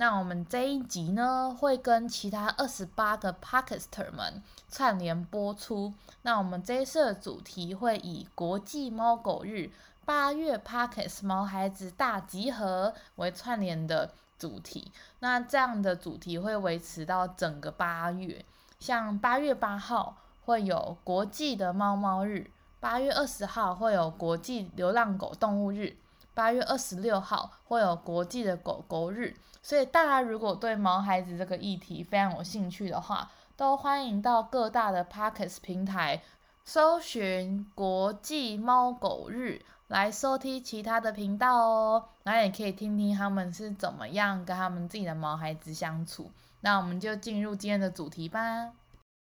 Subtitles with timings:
[0.00, 4.40] 那我们这一集呢，会跟其他二十八个 Podcaster 们
[4.70, 5.92] 串联播出。
[6.22, 9.72] 那我们这一次的主题会以国际猫狗日
[10.04, 14.92] 八月 Podcast 毛孩子大集合为串联的主题。
[15.18, 18.44] 那这样的主题会维持到整个八月。
[18.78, 25.96] 像八月八号会有国际的猫猫日，八月二十号会有国际流浪狗动物日。
[26.34, 36.22] 八月二十六号会有国际的狗狗日，所以大家如果对毛孩子这个议题非常有兴趣的话，都欢迎到各大的 Podcast 平台
[36.64, 46.30] 搜寻国际猫狗日来收听其他的频道哦，然后也可以听听他们是怎么样跟他们自己的毛孩子相处。
[46.60, 48.72] 那我们就进入今天的主题吧。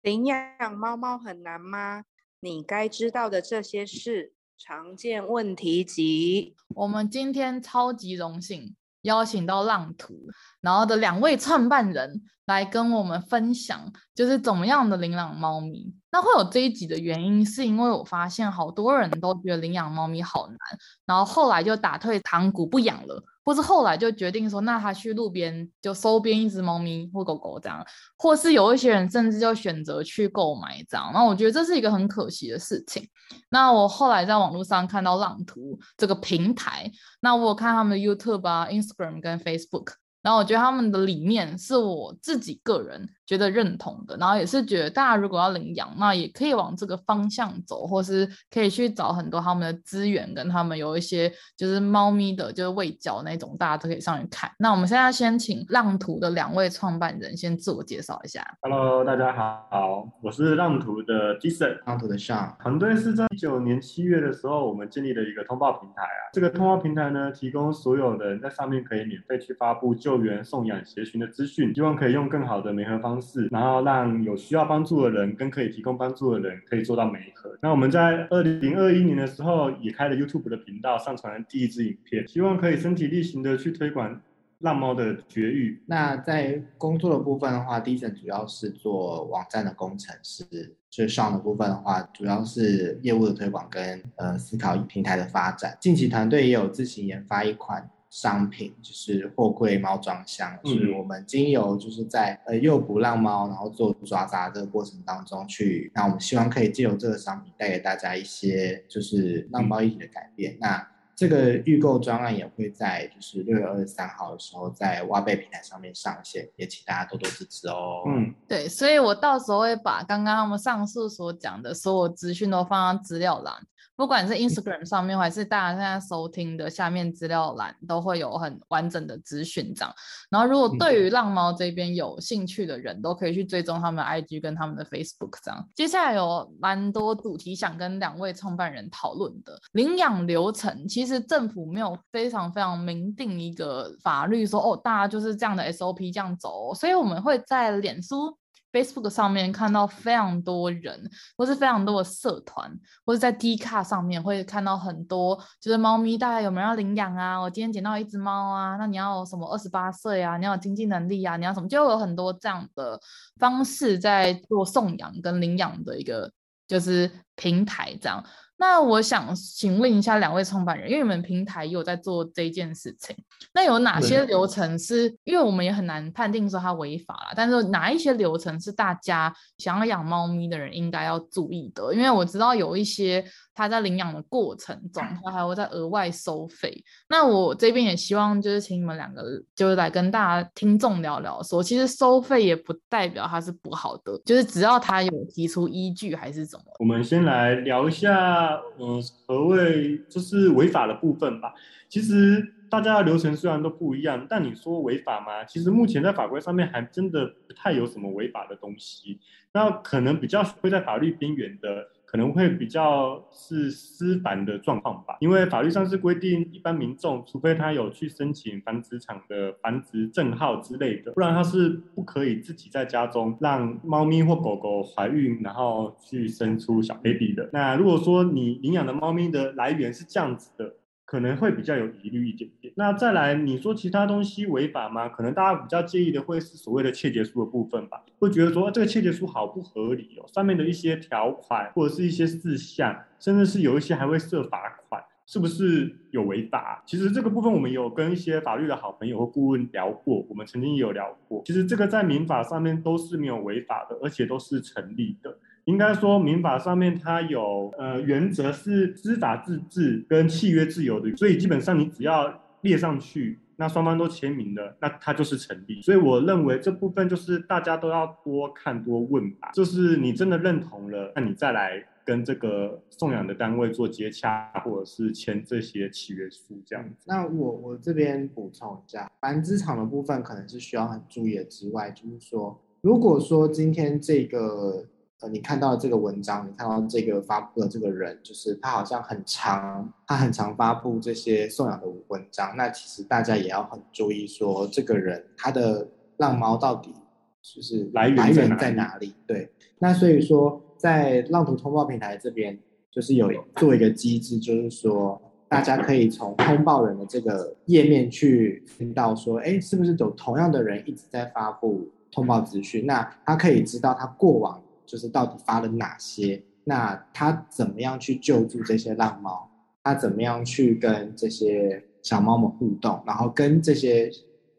[0.02, 0.38] 领养
[0.78, 2.04] 猫猫很难吗？
[2.40, 4.34] 你该知道的这些事。
[4.60, 10.16] 常见问题集，我们今天超级荣幸邀请到浪图，
[10.62, 15.94] 然后的两位创办人来跟我们分享，就是怎么样的领养猫咪。
[16.12, 20.58] 那会有这一集的原因，是因为我发现好多人都觉得领养猫咪好难，
[21.06, 23.23] 然后后来就打退堂鼓不养了。
[23.48, 27.81] 或是后来就决定说，那他去路边就收编一只猫咪或狗狗这样，
[28.17, 31.12] 或是有一些人甚至就选择去购买这样。
[31.14, 33.08] 那我觉得这是一个很可惜的事情。
[33.50, 39.94] 那我后来在网络上看到浪图这个平台，那我看他们的 YouTube 啊、Instagram 跟 Facebook。
[40.22, 54.51] 然后我觉得他们的理念是我自己个人觉得认同的，然后也是觉得大家如果要领养，那也可以往这个方向走，或是可以去找很多他们的资源，跟他们有一些就是猫咪的，就是喂教那种，大家都可以上去看。
[54.59, 58.45] 那我们现在先请浪图的两位创办人先自我介绍一下。
[58.61, 62.57] Hello，大家好，我是浪图的 Jason，浪图的 Sean。
[62.57, 66.22] 团队是在一九年七月的时候，我们建立了一个通报平台啊。
[66.34, 77.57] 这个通报平台呢，提供所有人在上面可以免费去发布就援送养协寻的资讯，希望可以用更好的媒合方式，然后让有需要帮助的人跟可以提供帮助的人可以做到媒合。
[77.61, 84.22] 那我们在二零二一年的时候也开了 YouTube 的频道，上传了第一支影片，希望可以身体力行的去推广
[84.59, 85.81] 浪猫的绝育。
[85.85, 95.78] 那在工作的部分的话，Jason 主要是做网站的工程师，最上的部分的话，主要是业务的推广跟呃思考平台的发展。
[95.79, 97.88] 近期团队也有自行研发一款。
[98.09, 110.53] 商品就是货柜猫装箱，是我们经由就是在呃诱捕浪猫，然后做抓杂这个过程当中去，那我们希望可以借由这个商品带给大家一些就是浪猫一体的改变。
[110.53, 118.03] 嗯、那这个预购专案也会在就是六月二十三号的时候在挖贝平台上面上线，也请大家多多支持哦。
[118.07, 123.55] 嗯，对，所以我到时候会把刚刚他们上述所讲的所有资讯都放到资料栏。
[123.95, 129.91] 不管是 Instagram 上面，还是大家现在收听的下面资料栏，都会有很完整的资讯这样。
[130.29, 135.67] 然后，如果对于浪猫这边有兴趣的人，都可以去追踪他们的 IG 跟他们的 Facebook 这样。
[135.73, 139.59] 接下来有蛮多主题想跟两位创办人讨论的。
[139.72, 148.38] 领养流程其实是政府没有非常非常明定一个法律说哦，大家就是这样的 SOP 这样走，所以我们会在脸书。
[148.69, 152.69] Facebook 上面看到非常多人，或是非常多的社团，
[153.06, 157.40] 或是在 d 卡上面会看到很多，就是猫咪大家有没有要领养啊？
[157.40, 160.38] 我今天捡到一只猫啊，那你要什么二十八岁啊？
[160.38, 161.38] 你要有经济能力啊？
[161.38, 161.67] 你要什么？
[161.67, 163.00] 就有很多这样的
[163.38, 166.29] 方式在做送养跟领养的一个
[166.67, 168.23] 就是平台这样。
[168.59, 173.16] 那我想请问一下两位创办人，因为你们平台也有在做这件事情，
[173.54, 175.16] 那有哪些流程是？
[175.24, 181.94] 因为我们也很难判定说它违法了，但是哪一些流程是大家想要养猫咪的人应该要注意的？
[181.94, 183.24] 因为我知道有一些
[183.58, 186.84] 他在领养的过程中，他还会再额外收费。
[187.09, 189.24] 那我这边也希望就是请你们两个
[189.56, 196.66] 就是来跟大家听众聊聊说，说其实收费也不代表它是不好的，就是只要他有提出依据还是怎么。
[196.80, 198.62] 我们先来聊一下。
[198.80, 201.52] 嗯，何谓就是违法的部分吧？
[201.90, 205.44] 其实大家的流程虽然都不一样，但你说违法吗？
[205.46, 209.20] 其实目前在法规上面还真的不太有什么违法的东西。
[209.54, 227.50] 那可能比较会在法律边缘的，可能会比较是私繁的状况吧，因为法律上是规定，一般民众除非他有去申请繁殖场的繁殖证号之类的，不然他是不可以自己在家中让猫咪或狗狗怀孕，然后去生出小 baby 的。
[227.52, 230.74] 那如果说你领养的猫咪的来源是这样子的。
[231.08, 232.74] 可能会比较有疑虑一点点。
[232.76, 235.08] 那再来，你说其他东西违法吗？
[235.08, 246.84] 可能大家比较介意的会是所谓的窃结书的部分吧，会觉得说这个窃结书好不合理哦，上面的一些条款或者是一些事项，甚至是有一些还会设罚款，是不是有违法？
[246.86, 255.38] 其实这个部分我们有跟一些法律的好朋友或顾问聊过，我们曾经也有聊过，其实这个在民法上面都是没有违法的，而且都是成立的。
[255.67, 265.81] 应该说，民法上面它有呃原则是司法自治跟契约自由的，所以基本上你只要列上去，那双方都签名了，那它就是成立。
[265.81, 277.03] 所以我认为这部分就是大家都要多看多问吧，就是你真的认同了，那你再来跟这个送养的单位做接洽，或者是签这些契约书这样子。
[277.08, 284.86] 那我我这边补充一下，繁殖场的部分可能是需要很注意的之外，就是说，如果说今天这个。
[285.19, 292.55] 呃，你看到这个文章，你看到这个发布的这个人，就是他好像很常，他很常发布这些送养的文章。
[292.55, 296.93] 那其实大家也要很注意，说这个人他的浪猫到底
[297.41, 299.15] 就是来源在哪里？
[299.25, 302.60] 对，那所以说在浪图通报平台这边，
[302.91, 312.86] 就是有做一个机制，就是说大家可以从通报人的这个页面去听到说，哎，是不是有同样的人一直在发布通报资讯？
[312.86, 314.62] 那他可以知道他过往。
[314.88, 316.41] 就是到底发了哪些？
[316.63, 319.48] 那他怎么样去救助这些浪猫？
[319.84, 323.03] 他怎么样去跟这些小猫们互动？
[323.05, 324.12] 然后跟这些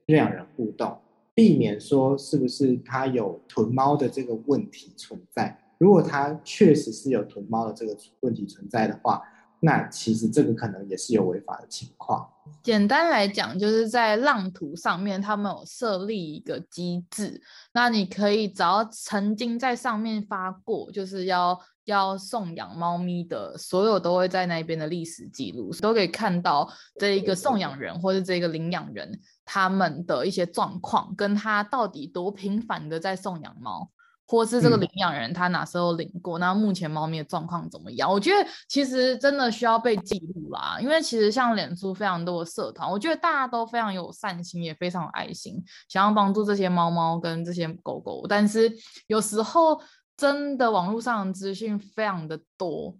[0.06, 0.96] 认养人互动，
[1.34, 5.58] 避免说是不是他有囤猫的这个问题存在？
[5.78, 9.22] 如果他确实是有囤猫的这个问题存在的话，
[9.60, 12.28] 那其实这个可能也是有违法的情况。
[12.62, 17.40] 简单来讲，就是在浪图上面，他们有设立一个机制，
[17.72, 33.90] 那你可以只要曾经在上面发过，就是要要送养猫咪的，所有都会在那边的历史记录，都可以看到这一个送养人或者这个领养人他们的一些状况，跟他到底多频繁的在送养猫。
[34.28, 36.38] 或是这个领养人他哪时候领过？
[36.38, 38.08] 嗯、那目前猫咪的状况怎么样？
[38.08, 48.26] 我觉得其实真的需要被记录啦，因为其实像脸书非常多的社团，我觉得大家都非常有善心，也非常有爱心，想要帮助这些猫猫跟这些狗狗。
[48.28, 48.70] 但是
[49.06, 49.80] 有时候
[50.16, 52.94] 真的网络上的资讯非常的多，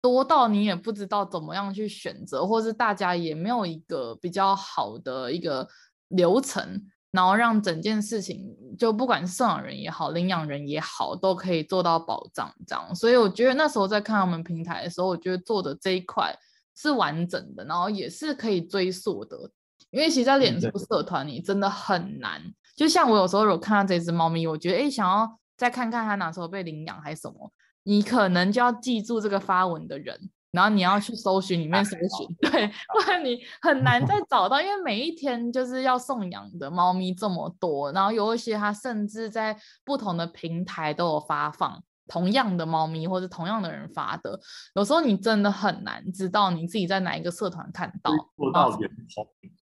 [0.00, 5.68] 多到你也不知道怎么样去选择，或是大家也没有一个比较好的一个
[6.08, 6.86] 流程。
[7.12, 12.94] 然后让整件事情，就不管是送养人也好，领养人也好，都可以做到保障，这样。
[12.94, 16.32] 所以我觉得那时候在看他们平台的时候，我觉得做的这一块
[16.76, 19.50] 是完整的，然后也是可以追溯的。
[19.90, 22.40] 因为其实，在脸书社团里真的很难。
[22.76, 27.52] 就像我有时候有看到这只猫咪，我觉得哎，想要再看看它哪时候被领养还是什么，
[27.82, 30.30] 你可能就要记住这个发文的人。
[30.52, 44.40] 然后你要去搜寻里面搜寻， 对，不然你很难再 找到，因为每一天就是要送养的猫咪这么多，然后有一些它甚至在不同的平台都有发放同样的猫咪，或者同样的人发的，
[44.74, 48.10] 有时候你真的很难知道你自己在哪一个社团看到。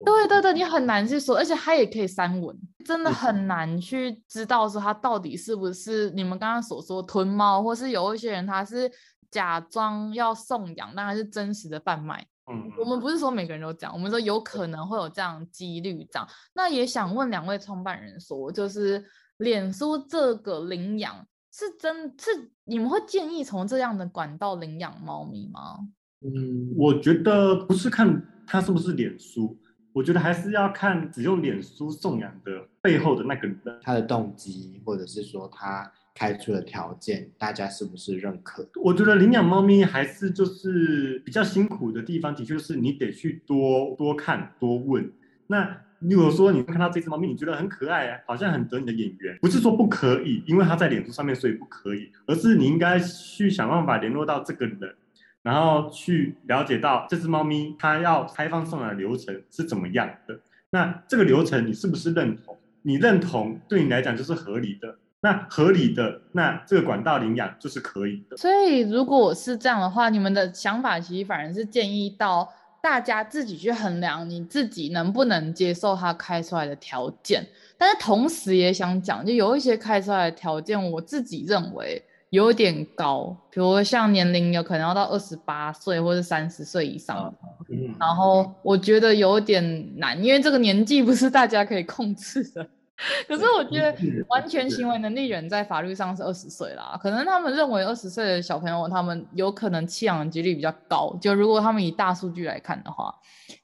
[0.04, 8.90] 对对对，你很难去说，而且它也可以删文，真的很难去知道说它到底是不是你们刚刚所说囤猫，或是有一些人他是。
[9.32, 12.24] 假装要送养，那还是真实的贩卖。
[12.52, 16.28] 嗯，我们不是说每个人都这样，我们说有可能会有这样几率这样。
[16.54, 19.02] 那也想问两位创办人说，就是
[19.38, 25.78] 脸书这个领养是真是你们会建议从这样的管道领养猫咪吗？
[26.20, 29.56] 嗯，我觉得不是看它是不是脸书，
[29.92, 35.90] 我觉得还是要看只用脸书送养的背后的那个人，他的动机，或者是说他。
[36.14, 38.68] 开出的条件，大家是不是认可？
[38.82, 45.10] 我觉得领养猫咪还是就是比较辛苦的地方，的确是你得去多多看多问。
[45.46, 54.94] 那如果说你看到这只猫咪，你觉得很可爱啊，好像很得你的眼缘，不是说不可以，因为它在脸书上面，所以不可以，而是你应该去想办法联络到这个人，
[55.42, 60.40] 然后去了解到这只猫咪它要开放送养的流程是怎么样的。
[60.70, 62.58] 那这个流程你是不是认同？
[62.82, 64.98] 你认同，对你来讲就是合理的。
[65.22, 68.36] 那合理的，那这个管道领养就是可以的。
[68.36, 72.52] 所以如果是这样的话，你们的想法其实反而是建议到
[72.82, 77.46] 大家自己去衡量你自己能不能接受他开出来的条件。
[77.78, 87.32] 但是同时也想讲，就有一些开出来的条件，我自己认为有点高，比如像年龄有可能要到二十八岁或者三十岁以上，
[87.70, 92.68] 嗯，然后我觉得有点难，因为这个年纪不是大家可以控制的。
[93.26, 93.94] 可是我觉得
[94.28, 103.14] 完全行为能力人在法律上是二十岁啦，可能他们认为二十岁的小朋友他们有可能弃养的几率比较高，就如果他们以大数据来看的话，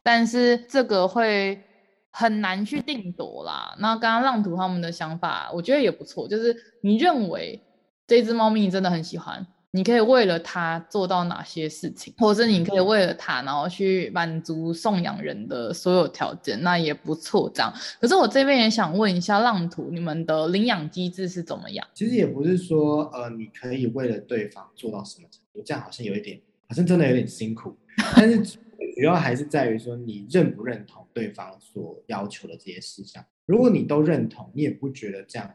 [0.02, 1.62] 但是这个会
[2.10, 3.74] 很难去定夺啦。
[3.78, 7.62] 那刚刚浪图他们的想法，我觉得也不错，就是你认为
[8.06, 9.46] 这只猫咪你真的很喜欢。
[9.72, 17.50] 你可以为了他做到哪些事情，或者你可以为了他，然后去满足送养人的所有条件，那也不错。
[17.54, 17.70] 这样，
[18.00, 21.86] 可是我这边也想问一下浪图，你们的领养机制是怎么样？
[21.92, 27.76] 其实也不是说，呃，你可以为了对方做到什么程度，这样好像有一点，好像真的有点辛苦。
[28.16, 33.22] 但是主要还是在于说，你认不认同对方所要求的这些事项。
[33.44, 35.50] 如果你都认同，你也不觉得这样。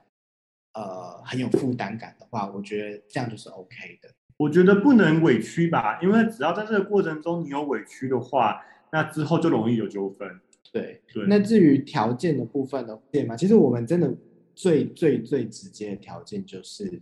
[0.74, 4.10] 呃，很有负担感的话，我觉得这样就是 OK 的。
[4.38, 8.60] 我觉得不能委屈吧，因为只要在这个过程中你有委屈的话，
[8.92, 10.39] 那之后就容易有纠纷。
[10.72, 11.25] 对对。
[11.27, 13.38] 那至于条件的部分的对嘛？
[13.38, 14.12] 其实我们真的
[14.56, 17.01] 最最最直接的条件就是，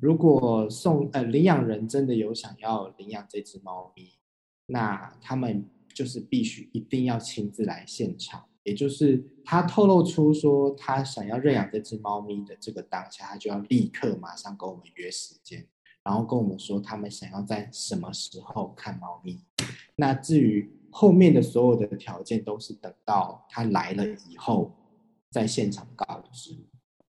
[0.00, 4.14] 如果送呃领养人真的有想要领养这只猫咪，
[4.66, 8.46] 那他们就是必须一定要亲自来现场。
[8.62, 15.66] 也就是他透露出说他想要认养这只猫咪的这个当下，他就要立刻马上跟我们约时间，
[16.04, 19.40] 然后跟我们说他们想要在什么时候看猫咪。
[19.96, 24.70] 那至于后面的所有的条件，都是等到他来了以后，
[25.30, 26.54] 在现场告知，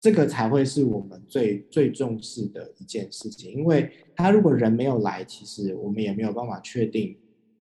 [0.01, 3.53] 这个才会是我们最最重视的一件事情。
[3.53, 7.19] 因为他如果人没有来，其实我们也没有办法确定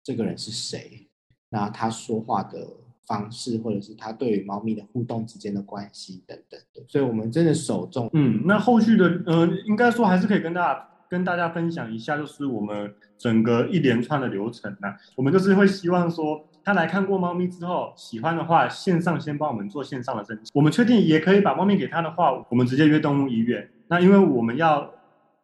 [0.03, 1.07] 这个人是谁，
[1.51, 2.67] 那他说话的。
[3.07, 8.11] 方式，或者是他对于猫咪的互动之间的关系等等的，所以我们真的首重。
[8.13, 14.93] 嗯，那后续的，呃，应该说还是可以跟大家跟大家分享一下，就是我们整个一连串的流程呢。
[15.15, 20.51] 我们就是会希望说，他来看过猫咪之后，喜欢的话，线上先帮我们做线上的登记。
[20.53, 23.69] 我们确定也可以把猫咪给他的话，我们直接约动物医院。
[23.89, 24.91] 那因为我们要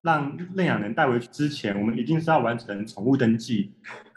[0.00, 3.71] 让认养人带回去之前，我们一定是要完成宠物登记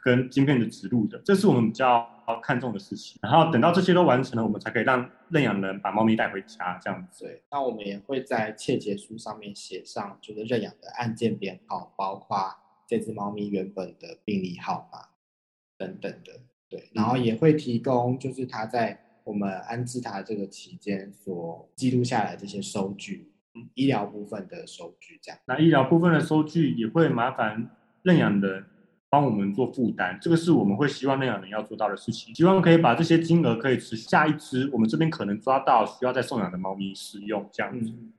[0.05, 2.09] 跟晶片的植入的，这是我们比较。
[2.41, 7.23] 看重的事情，然后等到这些都完成了，我们才可以让认养人把猫咪带回家，这样子。
[7.23, 12.35] 对，那我们也会在切结书上面写上，就是认养的案件编号，包括
[12.87, 15.01] 这只猫咪原本的病历号码
[15.77, 16.31] 等等的。
[16.67, 25.39] 对，然后也会提供，就是他在我们安置他这个期间所记录下来这些收据，嗯，医疗部分的收据这样。
[25.45, 27.69] 那医疗部分的收据也会麻烦
[28.01, 28.65] 认养人。
[29.15, 32.35] 帮我们做负担，这个是我们会希望认养人要做到的事情。
[32.35, 37.91] 希望可以把这些金额可以持续下一只，我们这边可能抓到需要再送养的猫咪使用这样子。
[37.91, 38.11] 嗯，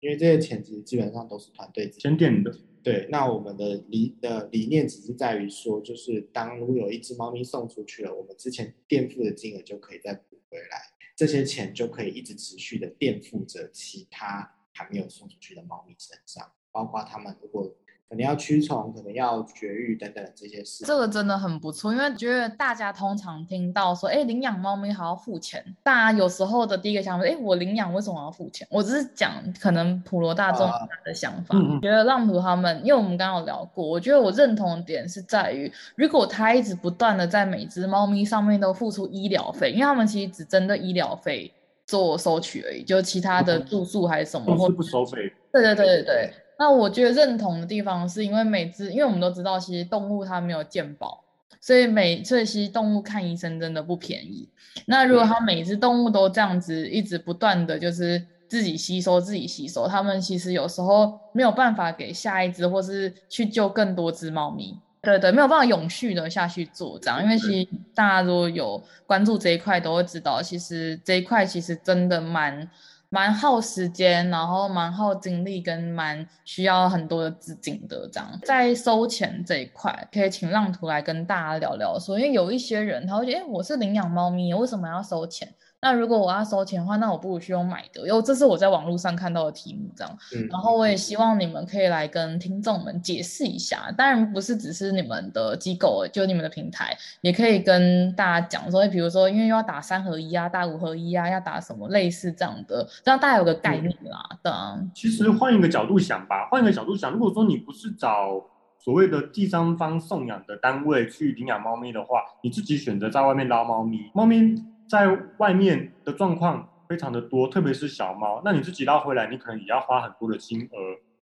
[0.00, 2.50] 因为这些钱其实基本上都是团队先垫的。
[2.82, 10.80] 对，那我们的理的理念只是在于说，就是当如果有一只猫咪送出去了，我们之前垫付的金额就可以再补回来，
[11.14, 17.70] 这些钱就可以一直持续的垫付着其他还没有送出去的猫咪身上，包括他们如果。
[18.08, 20.84] 可能要驱虫，可能要绝育等等这些事。
[20.86, 28.66] 这个真的很不错，因为觉得大家通常听到说，哎，领养猫咪还要付钱，大家有时候的第一个想法，哎，我领养为什么要付钱？
[28.70, 30.66] 我只是讲可能普罗大众
[31.04, 31.54] 的想法。
[31.82, 41.52] 觉得浪图他们，因为我们刚刚有聊过，我觉得我认同的点是在于，如果他一直不断的在每只猫咪上面都付出医疗费，因为他们其实只针对医疗费
[41.84, 45.30] 做收取而已，就其他的住宿还是什么，都是不收费。
[45.52, 46.32] 对对对对对。
[46.58, 51.22] 那我觉得认同的地方是因为每只，因为我们都知道，其实动物它没有健保，
[51.60, 54.48] 所以每所以其实动物看医生真的不便宜。
[54.86, 64.76] 那如果它每只动物都这样子一直不断的就是自己吸收自己吸收，它们其实有时候没有办法给下一只或是去救更多只猫咪。
[65.00, 72.68] 对对，没有办法永续的下去做这样，因为其实大家如果有关注这一块，都会知道，其实这一块其实真的蛮。
[73.10, 78.38] 蛮耗时间，然后蛮耗精力，跟蛮需要很多的资金的这样。
[78.44, 85.48] 在收钱这一块，可以请浪图来跟大家聊聊说，因为有一些人他会觉得，哎，我是领养猫咪，为什么要收钱？
[85.80, 90.18] 那如果我要收钱的话，那我不如去用买的，因为这是我在网络上看到的题目，这样。
[90.34, 90.46] 嗯。
[90.50, 104.20] 然后我也希望你们可以来跟听众们解释一下，当然不是只是你们的机构，就你们的平台，也可以跟大家讲说，比如说因为要打三合一啊，打五合一啊，要打什么类似这样的，让大家有个概念啦。
[104.42, 104.76] 对啊。
[104.92, 108.44] 其实换一个角度想吧，换一个角度想，如果说你不是找
[108.80, 114.60] 所谓的第三方送养的单位去领养猫咪的话，你自己选择在外面捞猫咪，猫咪。
[114.88, 120.78] 在外面的状况非常的多，特别是小猫，那你自己拉回来，你可能也要花很多的金额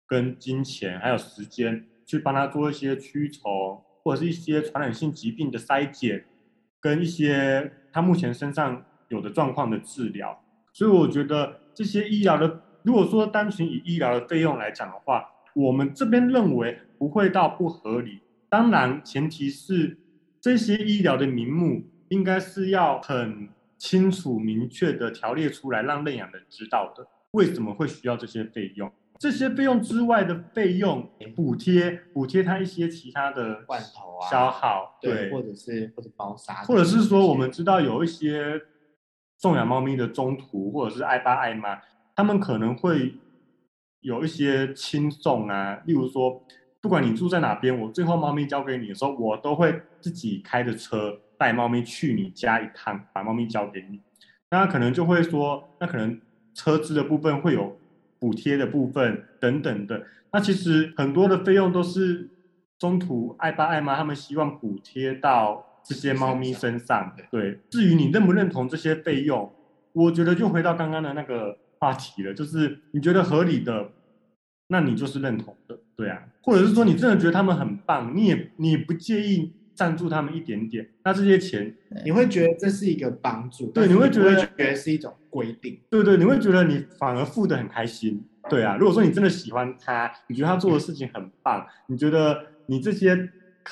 [0.06, 6.24] 跟金钱还有时间去帮他做一些驱虫或者是一些传染性疾病的筛检，
[6.80, 10.38] 跟一些他目前身上有的状况的治疗。
[10.72, 18.20] 所以我觉得这些医疗的，如果说单纯以医疗的费用来讲的话，我们这边认为不会到不合理。
[18.48, 19.96] 当然，前提是
[20.40, 21.84] 这些医疗的名目
[22.14, 27.04] 应该是要很清楚明确的条列出来，让认养人知道的。
[27.32, 28.90] 为什么会需要这些费用？
[29.18, 38.60] 这些费用之外的费用，补贴补贴他一些其他的罐头啊消耗，对，或者是或者包杀，或者是说我们知道有一些
[39.38, 41.80] 送养猫咪的中途或者是爱爸爱妈，
[42.14, 43.14] 他们可能会
[44.00, 46.44] 有一些轻送啊，例如说，
[46.80, 54.00] 不管你住在哪边，我最后猫咪交给你的时候，我都会自己开着车带猫咪去你家一趟，把猫咪交给你。
[54.50, 56.20] 那可能就会说，那可能
[56.54, 57.78] 车资的部分会有。
[58.20, 62.30] 补贴的部分等等的，那其实很多的费用都是
[62.78, 67.14] 中途爱爸爱妈他们希望补贴到这些猫咪身上。
[67.30, 69.52] 对，至于你认不认同这些费用，
[69.92, 73.90] 我觉得就回到刚刚的那个话题了，就是你觉得合理的，
[74.68, 79.52] 那你就是认同的，对啊，或者是说你真的觉得他们很棒，你也你也不介意。
[79.74, 88.76] 赞助他们一点点，那这些钱你会觉得这是一个帮助，对，你会觉得觉得是一种规定，对对，你会觉得你反而付的很开心，对啊。
[88.76, 93.28] 如果说你真的喜欢他，你觉得他做的事情很棒，你觉得你这些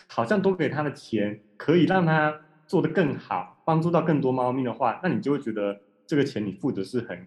[0.09, 2.35] 好像多给他的钱可以让他
[2.67, 7.27] 做得更好，帮助到更多猫咪的话，那你就会觉得这个钱你付的是很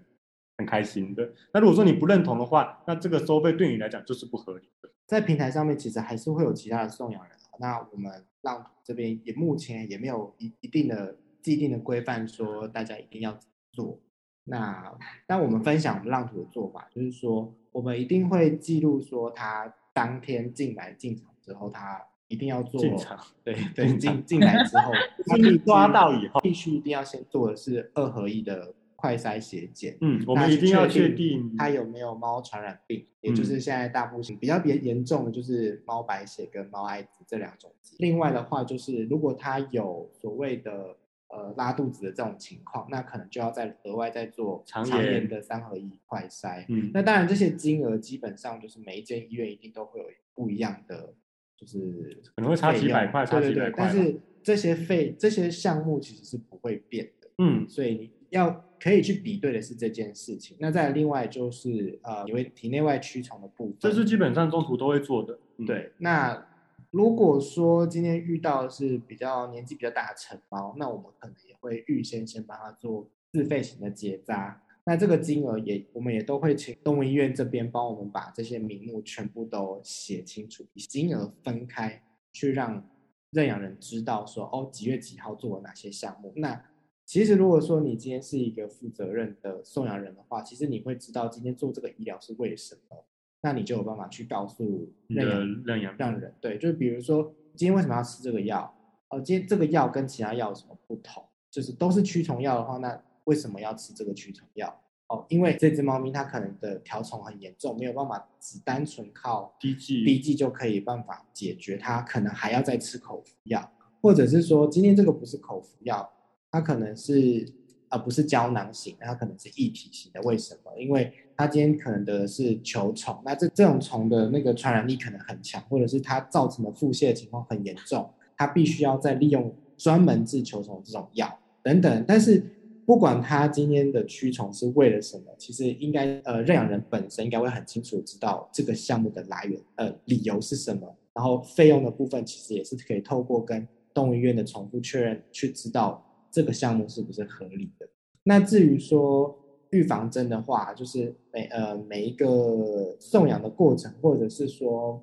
[0.58, 1.30] 很开心的。
[1.54, 4.90] 那如果说你不认同的话，那这个收费对你来讲就是不合理的。
[5.08, 7.32] 在平台上面，其实还是会有其他的送养人。
[7.60, 13.38] 那我们浪图这边也目前也没有一一定的既定的规范，说大家一定要
[13.72, 14.00] 做。
[14.44, 14.96] 那
[15.28, 24.92] 那我们分享我们浪图的做法，就是说我们一定会记录说他当天进来进场之后，他一定要做进场，对对，进进来之后，
[25.26, 28.74] 他被抓到以后，必须一定要先做的是二合一的。
[28.96, 37.72] 快筛血检，嗯，我们一定要确定它有没有猫传染病，嗯、也就是现在大部分比较比较严重的就是猫白血跟猫艾滋这两种。
[38.00, 40.96] 另外的话，就是如果它有所谓的
[41.28, 46.66] 呃拉肚子的这种情况，那可能就要再额外再做肠炎的三合一快筛。
[46.70, 51.14] 嗯，那当然这些金额基本上就是每一间医院一定都会有不一样的，
[51.58, 53.86] 就是可能会差几百块，差几百块。
[53.86, 57.30] 但是这些费这些项目其实是不会变的。
[57.38, 58.64] 嗯，所以你要。
[58.86, 60.56] 可以去比对的是这件事情。
[60.60, 65.40] 那再另外就是呃，因为体内外驱虫的部分，这是基本上中途都会做的。
[65.58, 66.48] 嗯、对，那
[66.92, 74.62] 如果说今天遇到的是比较年纪比较大的成猫，那我们可能也会预先先帮他做自费型的结扎。
[74.86, 82.88] 那这个金额也我们也都会请动物医院这边帮我们把这些名目全部都写清楚，以金额分开去让
[83.32, 86.32] 认养人知道说哦，几月几号做了哪些项目。
[86.36, 86.64] 那
[87.06, 93.06] 其实，如果说你今天是一个负责任的送养人的话，其实你会知道今天做这个医疗是为什么，
[93.42, 96.34] 那你就有办法去告诉认养认养让人。
[96.42, 98.74] 对，就是比如说今天为什么要吃这个药？
[99.10, 101.24] 哦，今天这个药跟其他药有什么不同？
[101.52, 104.82] 就是都是驱虫药的话，那为什么要吃这个驱虫药？
[105.08, 116.12] 哦，因为这只猫咪它可能的条虫很严重，没有办法只单纯靠滴剂滴剂就可以办法解决，它可能还要再吃口服药，或者是说今天这个不是口服药。
[116.56, 117.46] 它可能是
[117.90, 120.22] 而、呃、不是胶囊型，它可能是液体型的。
[120.22, 120.72] 为什么？
[120.80, 132.06] 因为它今天可能得的是球虫，那这这种虫的那个传染力可能很强，或者是它造成的腹泻的情况很严重，它必须要再利用专门治球虫这种药等等。
[132.08, 132.42] 但是
[132.86, 146.02] 不管它今天的驱虫是为了什么，其实应该呃认养人本身应该会很清楚知道这个项目的来源，呃理由是什么，然后费用的部分其实也是可以透过跟动物医院的重复确认去知道。
[146.36, 147.88] 这个项目是不是合理的？
[148.24, 155.02] 那至于说预防针的话，就是每呃每一个送养的过程，或者是说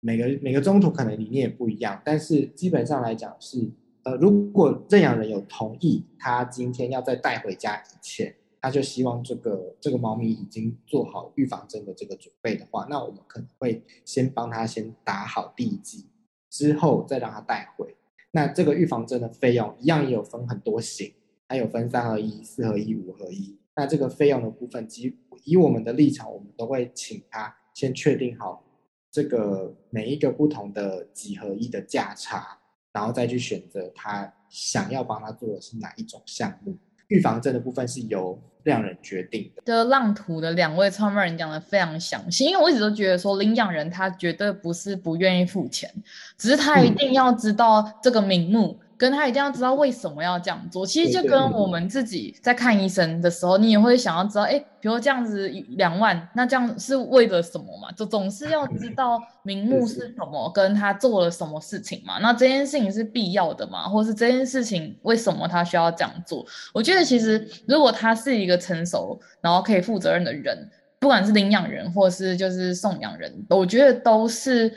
[0.00, 3.70] 每个每个中途可能理念也不一样，但是基本上来讲是
[4.02, 16.04] 呃，如果认养人有同意，他今天要再带回家以前，他就希望这个这个猫咪已经做好预防针的这个准备的话，那我们可能会先帮他先打好第一剂，
[16.50, 17.96] 之后再让他带回。
[18.32, 21.12] 那这个预防针的费用一样也有分很多型，
[21.48, 23.58] 它有分三合一、四合一、五合一。
[23.76, 28.64] 那这个费用的部分，以以我们的立场，我们都会请他先确定好
[29.10, 32.58] 这个每一个不同的几合一的价差，
[32.92, 36.76] 然后再去选择他想要帮他做的是哪一种项目。
[37.10, 39.62] 预防针的部分是由领养人决定的。
[39.64, 45.88] 的浪图的两位创办人讲的非常详细，因为我一直都觉得说领养人他绝对不是不愿意付钱，
[46.36, 48.78] 只是他一定要知道这个名目。
[48.80, 57.90] 嗯跟他一定要知道为什么要这样做，其实就跟我们自己在看医生的时候，你也会想要知道，哎，比如这样子两万，那这样是为了什么嘛？
[57.92, 62.18] 就总是要知道名目是什么，跟他做了什么事情嘛？
[62.18, 63.88] 那这件事情是必要的嘛？
[63.88, 66.44] 或是这件事情为什么他需要这样做？
[66.74, 74.70] 我觉得其实如果他是一个成熟，然后可以负责任的人，不管是领养人或是就是送养人，我觉得都是。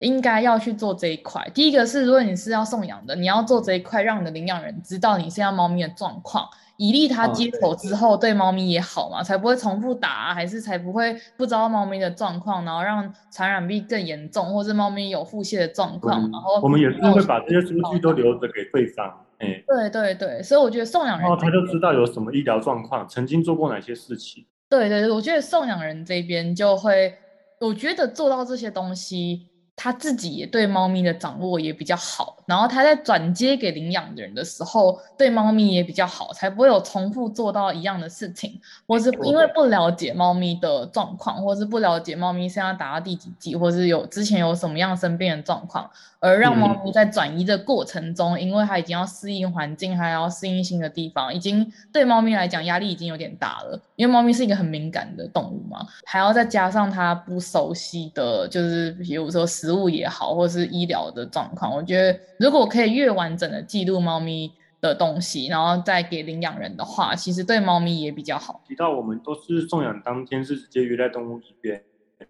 [0.00, 1.46] 应该要去做这一块。
[1.54, 16.18] 第一个是，如果你是要送养的，你要做这一块，让你的领养人知道你现在猫咪的状况，以利他接手之后对猫咪也好嘛，才不会重复打啊，还是才不会不知道猫咪的状况，然后让传染病更严重，或是猫咪有腹泻的状况。
[16.30, 19.06] 然后我们也是会把这些数据都留着给对方。
[19.38, 24.46] 哎，对对对，所以我觉得送养人，然后他就知道有什么医疗状况，曾经做过哪些事情。
[24.70, 27.14] 对对对，我觉得送养人这边就会，
[27.60, 29.49] 我觉得做到这些东西。
[29.82, 68.62] 他自己也对猫咪的掌握也比较好，然后他在转接给领养人的时候，对猫咪也比较好，才不会有重复做到一样的事情，或是因为不了解猫咪的状况，或是不了解猫咪现在打到第几季，或是有之前有什么样生病的状况，而让猫咪在转移的过程中，嗯、因为它已经要适应环境，还要适应新的地方，已经对猫咪来讲压力已经有点大了，因为猫咪是一个很敏感的动物嘛，还要再加上它不熟悉的就是比如说食物也好，或是医疗的状况，我觉得如果可以越完整的记录猫咪的东西，然后再给领养人的话，其实对猫咪也比较好。
[68.66, 71.82] 提到我们都是送养当天是直接约在动物医院。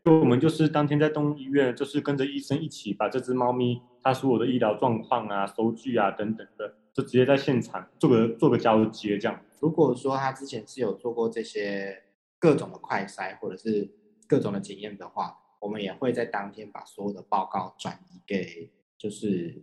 [0.04, 9.40] 就我们就是当天在动物医院，就是跟着医生一起把这只猫咪它所有的医疗状况啊、收据啊等等的，就直接在现场做个做个交接这样。
[9.58, 12.04] 如果说他之前是有做过这些
[12.38, 13.90] 各种的快筛或者是
[14.28, 19.62] 各种的检验的话，我们也会在当天把所有的报告转移给就是。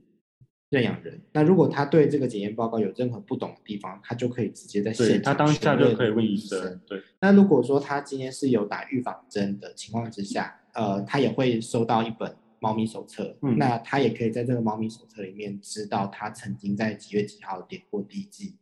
[0.70, 6.82] 认养人，那如果他对这个检验报告有任何不懂的地方，他就可以直接在现场，他当下就可以问医生。
[6.86, 18.58] 对，那如果说他今天是有打预防针的情况之下，呃，他也会收到一本猫咪手册，嗯，那他也可以在这个猫咪手册里面知道他曾经在几月几号点过滴剂，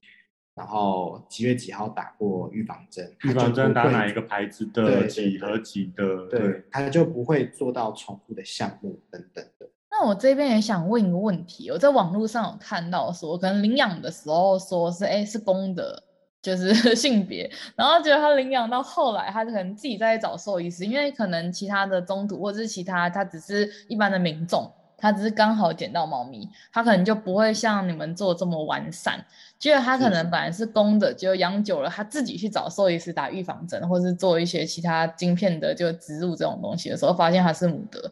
[0.56, 9.68] 然后几月几号打过预防针，预防针打哪一个牌子的，几和几的，对，他就不会做到重复的项目等等的。
[9.92, 16.02] 那我这边也想问一个问题，我在网络上有看到说，可能领养的时候说是哎是公的，
[16.42, 29.24] 就是 性别，然后觉得他领养到后来，他可能自己在找兽医师，因为可能其他的中途或者是其他，他只是一般的民众，他只是刚好捡到猫咪，他可能就不会像你们做这么完善，
[29.58, 38.12] 觉得他可能本来是公的，就养久了，他自己去找兽医师打预防针，或是做一些其他晶片的就植入这种东西的时候，发现它是母的。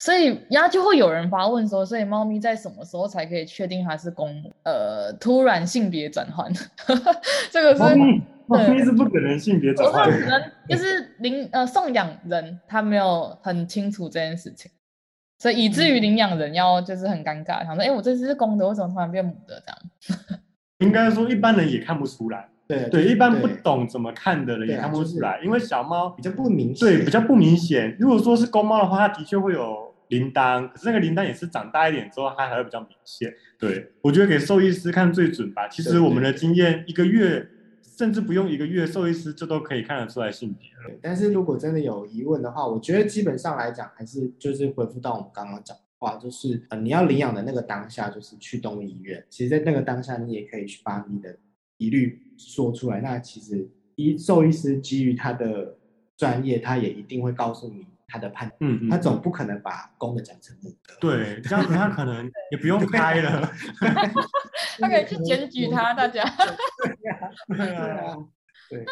[0.00, 4.52] 所以，然后就会有人发问说：“所以猫咪在什么时候才可以确定它是公母？
[4.64, 6.52] 呃，突然性别转换，
[7.50, 7.96] 这个是
[8.46, 10.18] 猫咪，是不可能性别转换的。
[10.18, 14.70] 可能就是领呃送养人他没有很清楚这件事情，
[15.38, 19.62] 所以以至于领养人要就是很尴尬，想说：哎，我这只是公的，为什么突然变母的？
[19.64, 20.40] 这样。
[20.84, 22.48] 应该说一般人也看不出来。
[22.66, 26.88] 对对，一般不懂怎么看的人也看不出来，因为小猫比较不明显。
[26.88, 27.96] 对，比较不明显。
[27.98, 29.92] 如果说是公猫的话，它的确会有。
[30.08, 33.32] 铃铛，可是那个铃铛也是长大一点之后，它还会比较明显。
[33.58, 35.66] 对，我觉得给兽医师看最准吧。
[35.66, 37.48] 其实我们的经验，一个月
[37.82, 40.98] 甚至不用一个月，兽医师就都可以看得出来性别了。
[41.00, 49.24] 但是如果真的有疑问的话，我觉得基本上来讲，还是就是回复到我们刚刚讲的话，就是呃，你要领养的那个当下，就是去动物医院。
[49.30, 51.36] 其实，在那个当下，你也可以去把你的
[51.78, 53.00] 疑虑说出来。
[53.00, 55.76] 那其实，医兽医师基于他的
[56.16, 57.86] 专业，他也一定会告诉你。
[58.06, 63.50] 他的判断，嗯，嗯，他总不可能把公的讲成母的，对，这样子他可能 也不用开了，
[64.78, 66.22] 他可以去检举他，大家，
[67.48, 68.16] 对啊，
[68.70, 68.84] 对。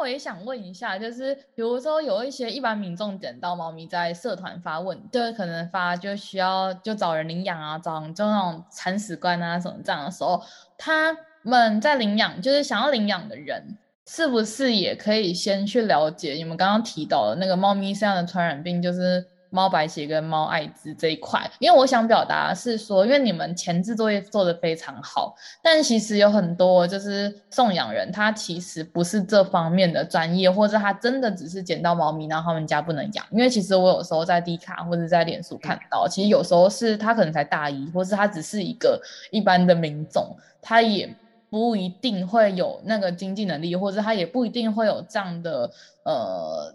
[0.00, 10.42] 我也想问一下，就是比如说有一些一般民众捡到猫咪在社团发问，就可能发就需要就找人领养啊，找就那种铲屎官啊什么这样的时候，
[10.78, 13.76] 他们在领养，就是想要领养的人。
[14.06, 21.50] 是不是也可以先去了解你们刚刚提到的那个猫咪身上的传染病，就是猫白血跟猫艾滋这一块？
[21.58, 33.26] 因为我想表达是说，因为你们前置作业做得非常好，但其实有很多就是送养人，他其实不是这方面的专业，或者他真的只是捡到猫咪，然后他们家不能养。
[33.30, 41.14] 因为其实我有时候在 D 卡或者在脸书看到，其实有时候是他可能才大一，或是他只是一个一般的民众，他也。
[41.52, 45.68] 不一定会有那个经济能力，或者他也不一定会有这样的
[46.04, 46.72] 呃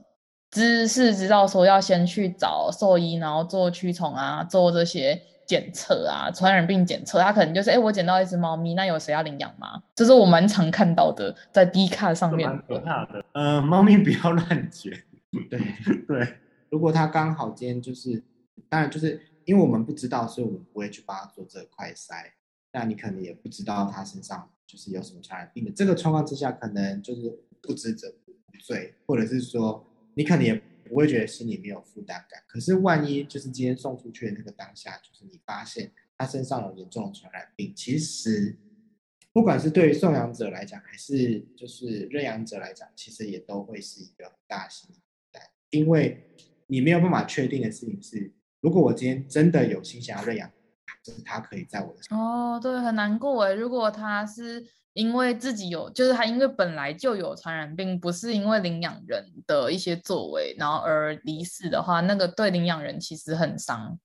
[0.55, 7.19] 知识，知道说要先去找兽医，然后做驱虫啊，做这些检测啊，传染病检测。
[7.19, 9.83] 他可能就是，哎，我捡到一只猫咪，那有谁要领养吗？
[9.93, 12.49] 这是我蛮常看到的，在 Dcard 上面。
[12.49, 13.25] 蛮可怕的。
[13.33, 14.93] 呃，猫咪不要乱捡。
[15.49, 15.59] 对
[16.07, 16.37] 对，
[16.69, 18.23] 如果他刚好今天就是，
[18.69, 22.31] 当然就是因为我们不知道，所以我们不会去帮他做这块筛。
[22.71, 25.71] 那你可能也不知道他身上就是有什么传染病的。
[25.71, 28.31] 这个状况之下，可能就是不知者不
[28.63, 32.41] 罪，或者是说你可能也不会觉得心里没有负担感。
[32.47, 38.57] 可是万一就是今天送出去的那个当下，就是你发现他身上有严重的传染病，其实
[39.33, 45.01] 不管是对于送养者来讲，还是就是认养者来讲，其实也都会是一个很大心理负
[45.31, 45.43] 担。
[45.71, 46.29] 因为
[46.67, 50.49] 你没有办法确定的事情是，如果我今天真的有心想要认养，
[51.03, 53.53] 就是他可以在我的身上哦，对，很难过哎。
[53.53, 63.99] 如果他是因为自己有，就是他因为本来就有传染病，不是因为领养人的一些作为，然后而离世的话，那个对领养人其实很伤。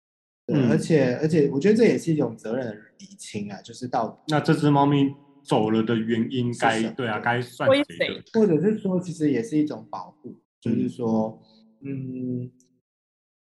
[0.47, 8.39] 对，而且而且，我觉得这也是一种责任的厘清啊，就是到那这只猫咪走了的原因该，该对啊，该算谁的？
[8.39, 11.43] 或者是说，其实也是一种保护，就是说。
[11.83, 12.51] 嗯，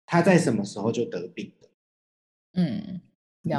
[0.04, 1.68] 它在什么时候就得病的？
[2.60, 3.00] 嗯，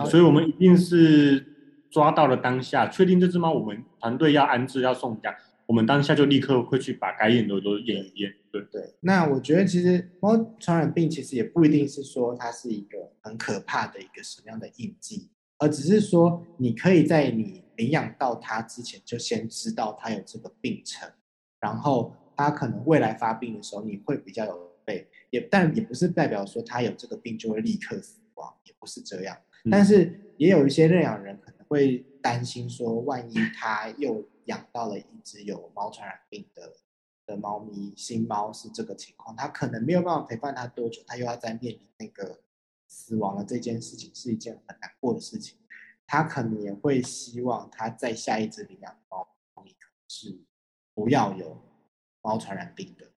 [0.05, 1.56] 所以我们一定是
[1.89, 8.33] 抓到了当下，确定这只猫我们团队要安置要送家，我们当下就立刻会去把该验的都验一验。
[8.51, 8.93] 对对。
[9.01, 21.09] 那我觉得其实猫传染病其实也不一定是说它是一个很可怕的一个什么样的印记，而只是说你可以在你领养到它之前就先知道它有这个病程，
[21.59, 24.67] 然后它可能未来发病的时候你会比较有。
[24.87, 29.35] 备，也但也不是代表说他有这个病就会立刻死亡，也不是这样。
[29.69, 36.73] 但是也有一些认养人可能会担心说，万一他又养到了一只有猫传染病的
[37.25, 42.39] 的猫咪，新猫是这个情况，他可能没有办法陪伴它多久，他又要再面临那个
[42.87, 45.57] 死亡的这件事情，是一件很难过的事情。
[46.05, 49.27] 他可能也会希望他在下一只领养猫
[49.63, 49.75] 咪
[50.07, 50.39] 是
[50.93, 51.61] 不要有
[52.21, 53.11] 猫传染病的。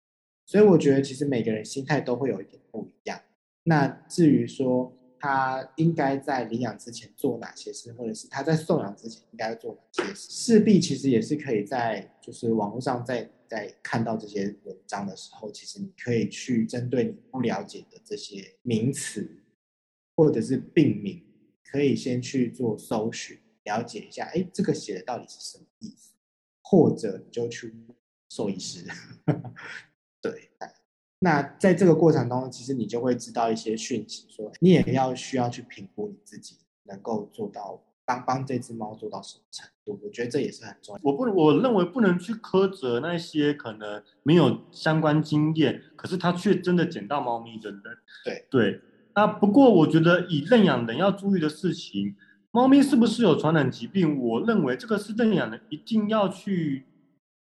[0.43, 3.21] 所以我觉得，其实每个人心态都会有一点不一样。
[3.61, 19.29] 那至于说他应该在领养之前做哪些事，或者是他在送养之前应该做哪些事，势必其实也是可以在就是网络上在在看到这些文章的时候，其实你可以去针对你不了解的这些名词
[20.15, 21.21] 或者是病名，
[21.63, 26.13] 可以先去做搜寻，了解一下，哎，这个写的到底是什么意思，
[26.61, 27.73] 或者你就去
[28.29, 28.85] 兽医师。
[30.21, 30.49] 对，
[31.21, 36.55] 那在这个过程当中，其实你就会知道一些讯息，说你也要需要去评估你自己
[36.85, 39.99] 能够做到帮帮这只猫做到什么程度。
[40.01, 41.01] 我觉得这也是很重要。
[41.03, 47.81] 我不，我认为不能去苛责那些可能没有相关经验，可是他却真的捡到猫咪的人。
[48.23, 48.81] 对对，
[49.13, 52.15] 那不过我觉得以认养人要注意的事情，
[52.51, 54.17] 猫咪是不是有传染疾病？
[54.21, 56.85] 我认为这个是认养人一定要去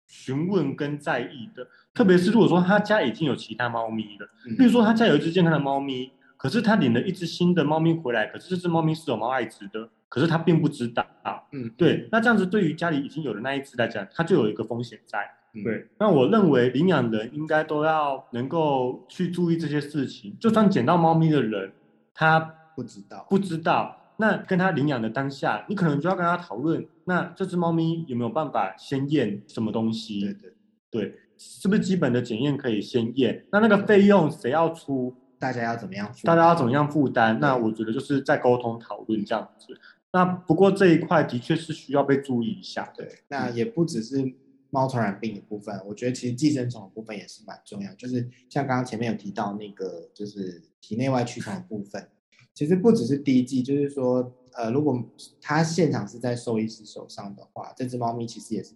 [0.07, 1.67] 询问跟在意的。
[1.97, 11.03] 特别是如果说他家已经有其他猫咪了，比如说他家有一只健康的猫咪，可是他领了一只新的猫咪回来，可是这只猫咪是有猫艾滋的，可是他并不知道。
[11.51, 15.27] 嗯，对，那这样子对于家里已经有的那一只来讲，他就有一个风险在。
[15.63, 21.71] 对，那我认为领养人应该都要能够去注意这些事情，就算捡到猫咪的人，
[22.13, 22.39] 他
[22.75, 30.19] 不知道，不知道，那跟他领养的当下，你可能就要跟他讨论，那这只猫咪有没有办法先验什么东西？
[30.21, 30.53] 对对
[30.91, 31.19] 对。
[31.37, 33.45] 是不是基本的检验可以先验？
[33.51, 35.15] 那那个费用谁要出？
[35.39, 36.25] 大家要怎么样负担？
[36.25, 37.39] 大家要怎么样负担？
[37.39, 39.79] 那我觉得就是在沟通讨论这样子。
[40.11, 42.91] 那不过这一块的确是需要被注意一下。
[42.97, 44.33] 对，那也不只是
[44.71, 47.93] 猫传染病的部分，我觉得其实寄生虫的部分也是蛮重要。
[47.93, 52.09] 就是像刚刚前面有提到那个，就是体内外驱虫的部分，
[52.55, 54.99] 其实不只是第一季，就是说，呃，如果
[55.39, 58.73] 它现场是在兽医师手上的话，这只猫咪其实也是。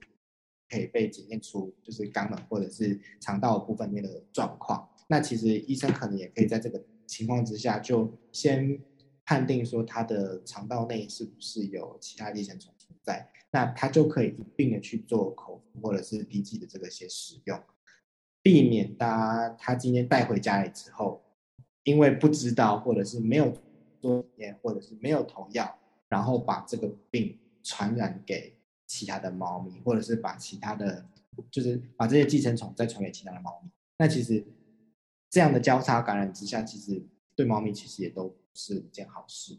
[0.72, 8.80] 可以被检验出就是肛门或者是肠道部分面的状况，那其实医生可能也可以在这个情况之下就先
[9.26, 17.62] 判定说他的肠道内是不是有其他寄生虫存在，那他就可以一并的去做口服或者是滴剂的这个些使用，
[18.42, 21.22] 避免他他今天带回家里之后，
[21.84, 23.54] 因为不知道或者是没有
[24.00, 28.56] 做检或者是没有投药，然后把这个病传染给。
[28.92, 31.06] 其他的猫咪，或者是把其他的，
[31.50, 33.72] 就是把这些寄生虫再传给其他的猫咪。
[33.98, 34.46] 那其实
[35.30, 37.02] 这样的交叉感染之下，其实
[37.34, 39.58] 对猫咪其实也都不是一件好事。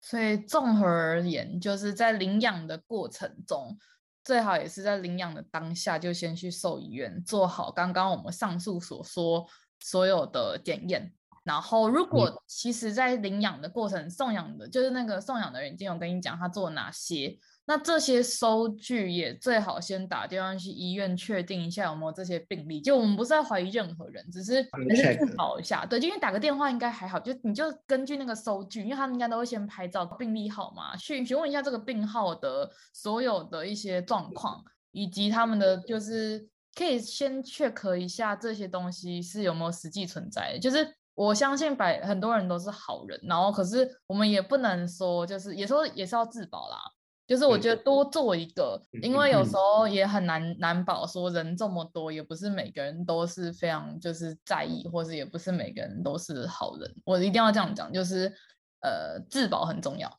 [0.00, 3.76] 所以综合而言，就是在领养的过程中，
[4.22, 9.48] 最好也是在领养的当下就先去兽医院做好刚刚我们上述所说
[9.80, 11.12] 所有的检验。
[11.50, 17.36] 然后，如果其实在领养的过程、送养的，就是那个送养的人已经有跟你讲他做哪些。
[17.66, 22.80] 那这些收据也最好先打电话去医院确定一下有没有这些病例。
[22.80, 25.84] 就我们不是在怀疑任何人，只是还是确保一下。
[25.84, 40.58] 对，就因为打个电话应该还好，就你就根据那个收据，因为他们应该都会先拍照病历号嘛，去询问一下这个病号的所有的一些状况，以及他们的就是可以先 check 一下这些东西是有没有实际存在的。
[40.58, 40.84] 就是
[41.20, 46.78] 我相信百很多人都是好人，然后可是我们也不能说就是也说也是要自保啦。
[47.26, 56.90] 就是我觉得多做一个，因为有时候也很难难保说人这么多，也不是每个人都是非常就是在意，或是也不是每个人都是好人。
[57.04, 58.32] 我一定要这样讲，就是
[58.80, 60.10] 呃自保很重要。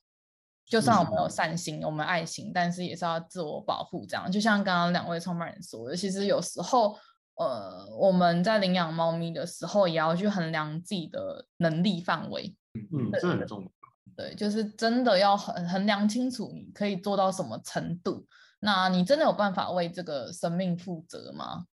[0.65, 4.05] 就算我们有善心，我们爱心，但是也是要自我保护。
[4.07, 6.95] 这样就像刚刚两位创办人说的，其实有时候
[7.43, 12.55] 呃我们在领养猫咪的时候，也要去衡量自己的能力范围。
[12.73, 13.71] 嗯，这很重要。
[14.15, 18.27] 对，就是真的要衡衡量清楚，你可以做到什么程度。
[18.59, 21.65] 那你真的有办法为这个生命负责吗？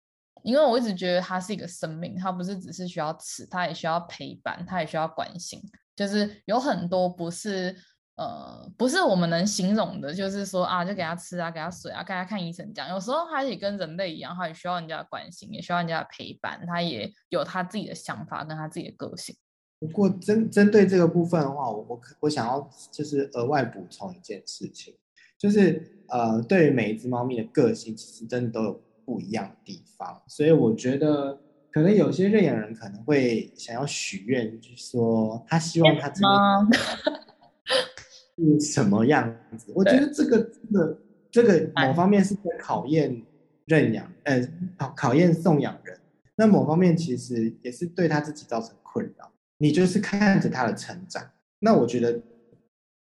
[0.43, 5.61] 因为我一直觉得它是一个生命，它不是只是需要吃，它也需要陪伴，它也需要关心。
[5.95, 7.75] 就是有很多不是
[8.17, 12.89] 呃，不是我们能形容的，就是说啊，就给它吃啊，给它水啊，给它看医生这样。
[12.89, 19.35] 有时候它也跟人类一样，它也需要人家的关心，也需要人家的陪伴，它也有它自己的想法跟它自己的个性。
[19.79, 24.95] 不过针针对这个部分的话，我我我想要就是额外补充一件事情，
[25.37, 31.39] 就是呃，对于每一只猫咪的个性，其实真的都有不一样的地方，所以我觉得
[31.71, 36.27] 可能有些认养人可能会想要许愿，就是说他希望他这个
[38.37, 39.71] 是什么样子。
[39.75, 40.97] 我觉得这个真的
[41.31, 43.21] 这个某方面是在考验
[43.65, 44.47] 认养，呃，
[44.77, 45.99] 考考验送养人，
[46.35, 49.31] 那某方面其实也是对他自己造成困扰。
[49.57, 52.21] 你就是看着他的成长，那我觉得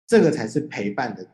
[0.07, 1.27] 这个才是陪伴的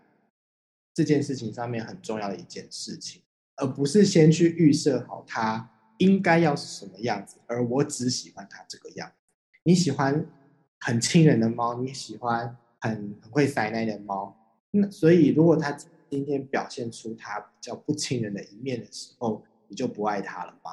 [0.94, 3.22] 这件事情上面很重要的一件事情，
[3.58, 9.14] 而不是先去预设好他应该要是什么样子，而我只喜欢他这个样子。
[9.64, 10.26] 你喜欢
[10.80, 14.36] 很亲人的猫，你喜欢很很会塞奶的猫，
[14.72, 15.72] 那所以如果它
[16.10, 20.72] 今天表现出它比较不亲人的一面的时候，你就不爱它了吗？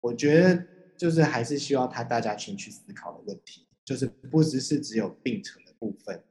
[0.00, 3.66] 我觉得就是还是需要他大家先去思考的问题。
[3.84, 6.22] 就是不只是只有病程的部分，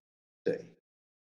[0.41, 0.73] 对，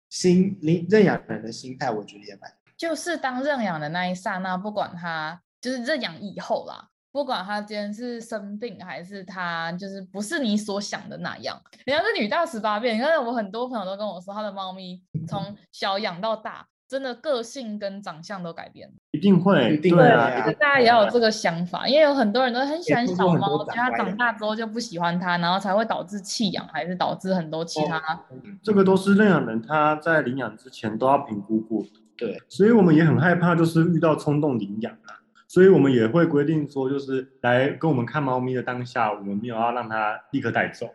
[0.09, 2.53] 心领认养人的心态，我觉得也蛮。
[2.75, 12.95] 就是当认养的那一刹那，不管他就是认养以后啦，不管他今天是生病还是他就是不是你所想的那样，人家是女大十八变。
[12.97, 16.67] 你看我很多朋友都跟我说，他的猫咪 从小养到大。
[16.91, 27.97] 真的个性跟长相都改变了，一定会，对啊，大家也要有这个想法，因为有很多人都很喜欢小猫，觉得它长大之后就不喜欢它，然后才会导致弃养，还是导致很多其他。
[27.97, 28.19] 哦，
[28.61, 31.81] 这个都是认养人他在领养之前都要评估过，
[32.17, 35.20] 对，所以我们也很害怕，就是遇到冲动领养啊，
[35.51, 40.89] 所以我们也会规定说，就是来跟我们看猫咪的当下，我们没有要让它立刻带走，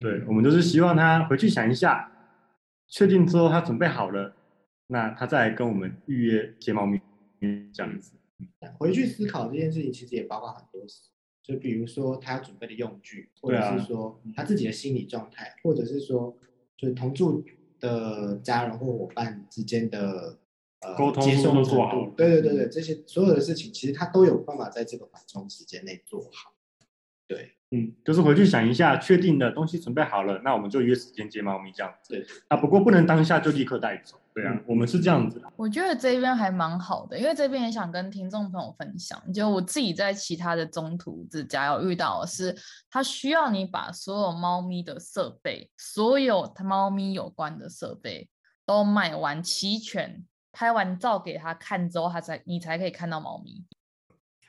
[0.00, 2.10] 对，我们就是希望它回去想一下，
[2.88, 4.34] 确定之后它准备好了。
[4.88, 7.00] 那他再来跟我们预约接猫咪，
[7.72, 8.16] 这样子。
[8.80, 11.02] 回去思考这件事情，其实也包括很多事，
[11.44, 16.36] 就比如说他要准备的用具，或者是说他自己的心理状态，或者是说，
[16.76, 17.44] 就是同住
[17.78, 20.36] 的家人或伙伴之间的
[20.80, 22.14] 呃沟通接受程度。
[22.16, 26.52] 对对对对，这些所有的事情，其实他都有办法在这个缓冲时间内做好。
[27.26, 27.56] 对。
[27.72, 32.14] 嗯，就是回去想一下，确定的东西准备好了，那我们就约时间接猫咪这样子。
[32.14, 34.16] 对，啊，不过不能当下就立刻带走。
[34.34, 35.52] 对啊，嗯、我们是这样子的。
[35.54, 42.56] 我觉得这边还蛮好的，因为这边也想跟听众朋友分享，就我自己在其他的中途之家有遇到的是，
[42.90, 48.28] 他需要你把所有猫咪的设备，所有他猫咪有关的设备
[48.66, 50.24] 都买完齐全，
[50.60, 53.64] 拍完照给他看之后，他才你才可以看到猫咪。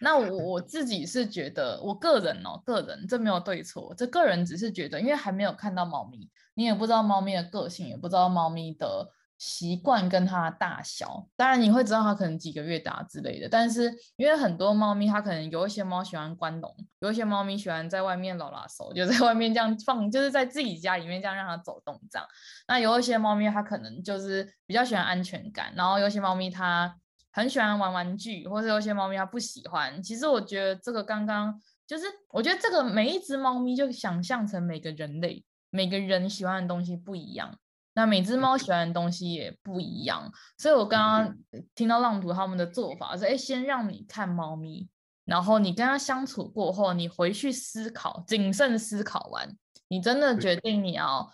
[0.01, 9.09] 那我我 自己是觉得，我个人哦，个人这没有对错，这个人只是觉得，因为还没有看到猫咪，你也不知道猫咪的个性，也不知道猫咪的
[9.41, 11.27] 习惯跟它的大小。
[11.35, 22.27] 当然你会知道它可能几个月大之类的，但是因为很多猫咪它可能有一些猫喜欢关笼，有一些猫咪喜欢在外面拉拉手，就在外面这样放，就是在自己家里面这样让它走动这样。
[22.67, 26.95] 那有一些猫咪它可能就是比较喜欢安全感，然后有些猫咪它。
[27.33, 30.03] 很喜欢玩玩具，或者有些猫咪它不喜欢。
[30.03, 37.57] 其实我觉得这个刚刚就是，我觉得这个每一只猫咪就想象成每个人类，每个人喜欢的东西不一样。
[37.93, 38.57] 那每只猫。
[38.57, 41.37] 喜欢的东西也不一样，所以我刚刚
[41.75, 44.87] 听到浪图他们的做法是：哎，先让你看猫咪，
[45.25, 51.29] 然后你跟它相处过后，你回去思考，谨慎思考完，你真的决定你要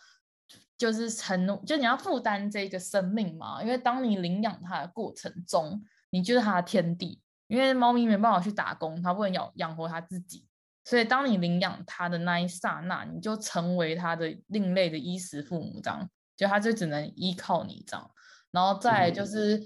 [0.78, 3.62] 就是承诺，就你要负担这个生命嘛？
[3.62, 7.22] 因为当你领养它的过程中，你就是它的天地。
[7.48, 10.46] 因为猫咪没办法去打工，它不能养养活它自己，
[10.84, 18.10] 所以当你领养它的那一刹那，你就成为它的另类的衣食父母，这样，就它就只能依靠你这样，
[18.52, 19.60] 然后再就是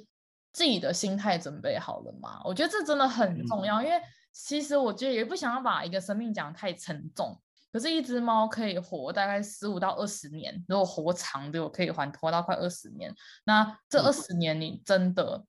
[0.52, 2.42] 自己的心态准备好了嘛？
[2.44, 4.02] 我觉得这真的很重要，因为
[4.32, 7.40] 其实我觉得也不想要把一个生命讲太沉重，
[7.72, 13.14] 可是，一只猫可以活大概十五到二十年，如果活长的，我可以还活到快二十年，
[13.44, 15.46] 那这二十年你真的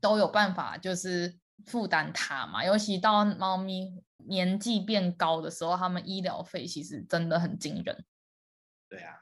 [0.00, 1.38] 都有办法，就是。
[1.66, 8.04] 负担它嘛，尤其到猫咪年纪变高的时候，它们医疗费其实真的很惊人。
[8.88, 9.14] 对啊，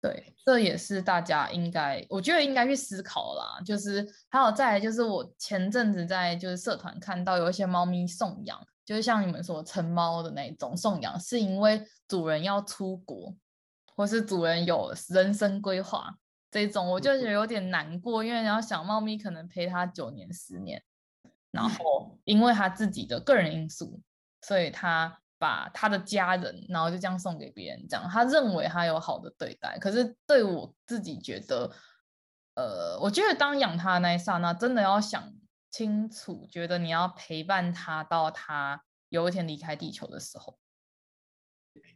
[0.00, 3.60] 对，这也是大家应该，我觉得应该去思考啦。
[3.64, 13.34] 就是还有再来，就是我前阵子在就是社团看到有一些猫咪送养，就是像你们说成猫的那种送养，是因为主人要出国，
[13.96, 16.14] 或是主人有人生规划
[16.50, 20.82] 这种，我就觉得有点难过，因为你要想猫咪可能陪他九年十年。
[21.50, 23.98] 然后，因为他自己的个人因素，
[24.42, 29.78] 所以他把他的家人，然后就这样送给别人，这样他认为他有好的对待。
[29.78, 31.70] 可是对我自己觉得，
[32.54, 35.32] 呃，我觉得当养他的那一刹那，真的要想
[35.70, 40.58] 清楚，觉得你要陪伴他到他有一天离开地球的时候。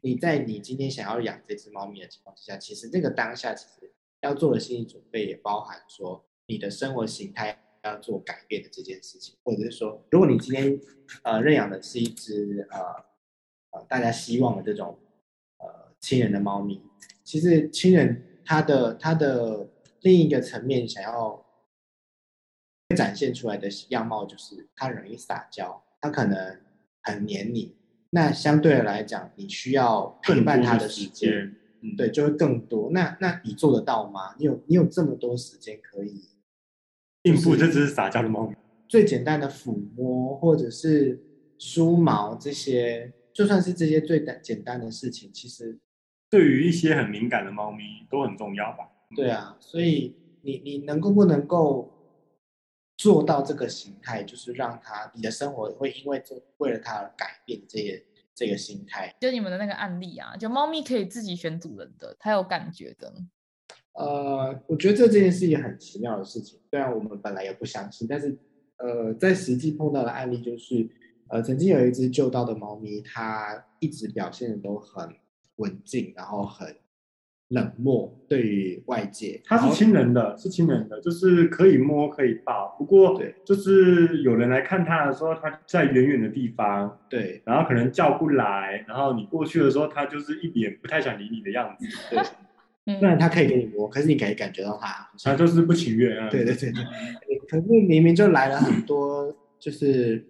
[0.00, 7.58] 你在你今天想要养这只猫咪的情况之下，其实这个当下其实要做的心理准备也包含说你的生活形态。
[7.84, 10.80] 要做改变的这件事情，或者是说，如果你今天
[11.24, 12.78] 呃认养的是一只呃
[13.72, 14.98] 呃大家希望的这种
[15.58, 16.80] 呃亲人的猫咪，
[17.22, 19.68] 其实亲人他的他的
[20.00, 21.44] 另一个层面想要
[22.96, 26.60] 展现出来的样貌，就是他容易撒娇，他可能
[27.02, 27.74] 很黏你。
[28.10, 32.90] 那相对的来讲，你需要陪伴他的时间，嗯，对，就会更多。
[32.90, 34.34] 那那你做得到吗？
[34.38, 36.28] 你有你有这么多时间可以？
[37.22, 38.54] 应付这只是撒娇的猫咪，
[38.86, 41.22] 最简单的抚摸或者是
[41.56, 45.78] 梳毛这些，就算是这些最简简单的事情，其实
[46.30, 48.88] 对于一些很敏感的猫咪都很重要吧？
[49.14, 51.92] 对啊，所以你你能够不能够
[52.96, 58.04] 做到这个形态，就是让它你的生活会因为这为了它而改变这些
[58.34, 59.14] 这个心态。
[59.20, 63.12] 就你们的那个案例啊，就猫咪可以自己选主人的，它有感觉的。
[63.94, 68.38] 呃，我觉得这这件事也很奇妙的事情，虽然我们本来也不相信，但是
[68.78, 70.88] 呃，在实际碰到的案例就是，
[71.32, 75.08] 呃，曾经有一只救到的猫咪，它一直表现的都很
[75.56, 76.76] 文静，然后很
[77.48, 79.40] 冷漠对于外界。
[79.42, 92.22] 它是亲人的，是亲人的，就是可以摸可以抱，不过对，就是有人来看它的时候，它在远远的地方，对，然后可能叫不来，然后你过去的时候，它就是一脸不太想理你的样子，对。
[92.98, 96.28] 虽然他可以给你摸，可是你可以感觉到它，它就是不情愿啊。
[96.28, 100.26] 对对对对，可是明明就来了很多，就是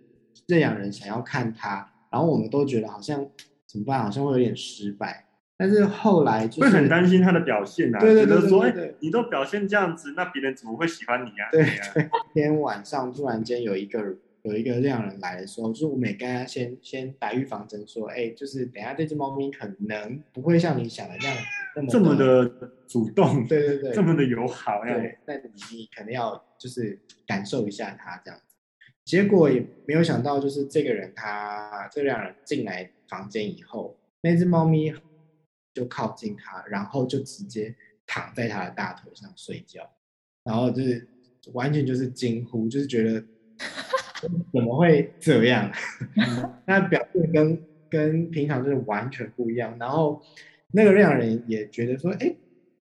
[0.46, 3.26] 认养人想要看他，然后我们都觉得好像
[3.66, 4.02] 怎么办？
[4.02, 5.26] 好像会有点失败。
[5.56, 11.50] 但是后来就是会很担心他的表现啊，对对对，觉得说，哎，你都表现这样子，那别人怎么会喜欢你啊？
[11.52, 11.64] 对
[11.94, 12.10] 对。
[12.34, 14.16] 今天晚上突然间有一个。
[14.44, 21.42] 有一个认养人来的时候，就是我每跟他先先打预防针，说，哎，就是等下这只猫咪可能不会像你想的那样子
[21.76, 22.50] 那么这么的
[22.88, 28.51] 主动，对对对，这么的友好，对，但你你可能要就是感受一下它这样子。
[29.04, 34.92] 结果也没有想到，就是这个人他这两人进来房间以后，那只猫咪
[35.74, 37.74] 就靠近他，然后就直接
[38.06, 39.90] 躺在他的大腿上睡觉，
[40.44, 41.08] 然后就是
[41.52, 43.24] 完全就是惊呼，就是觉得。
[44.52, 45.68] 怎么会这样？
[46.64, 49.76] 那表现跟跟平常就是完全不一样。
[49.80, 50.22] 然后
[50.70, 52.32] 那个认养人也觉得说，哎，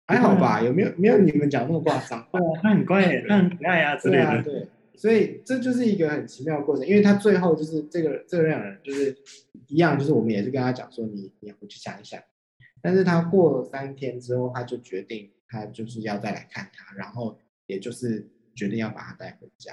[0.07, 2.21] 还好吧，有没有没有你们讲那么夸张？
[2.33, 4.43] 哦， 他很乖，他很可爱呀之类的。
[4.43, 6.87] 对，所以这就是一个很奇妙的过程。
[6.87, 9.17] 因为他最后就是这个这个认养人就是
[9.69, 12.21] 一样，就是我们也是跟他讲说，你你回去想一想。
[12.83, 19.73] 但是他过了三天之后，他就决定他就是要再来看他，然后也就是决定要把他带回家。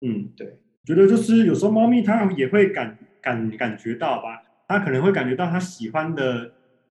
[0.00, 0.58] 嗯，对。
[0.84, 6.50] 觉得就是有时候猫咪它也会感感感觉到吧，它可能会感觉到它喜欢的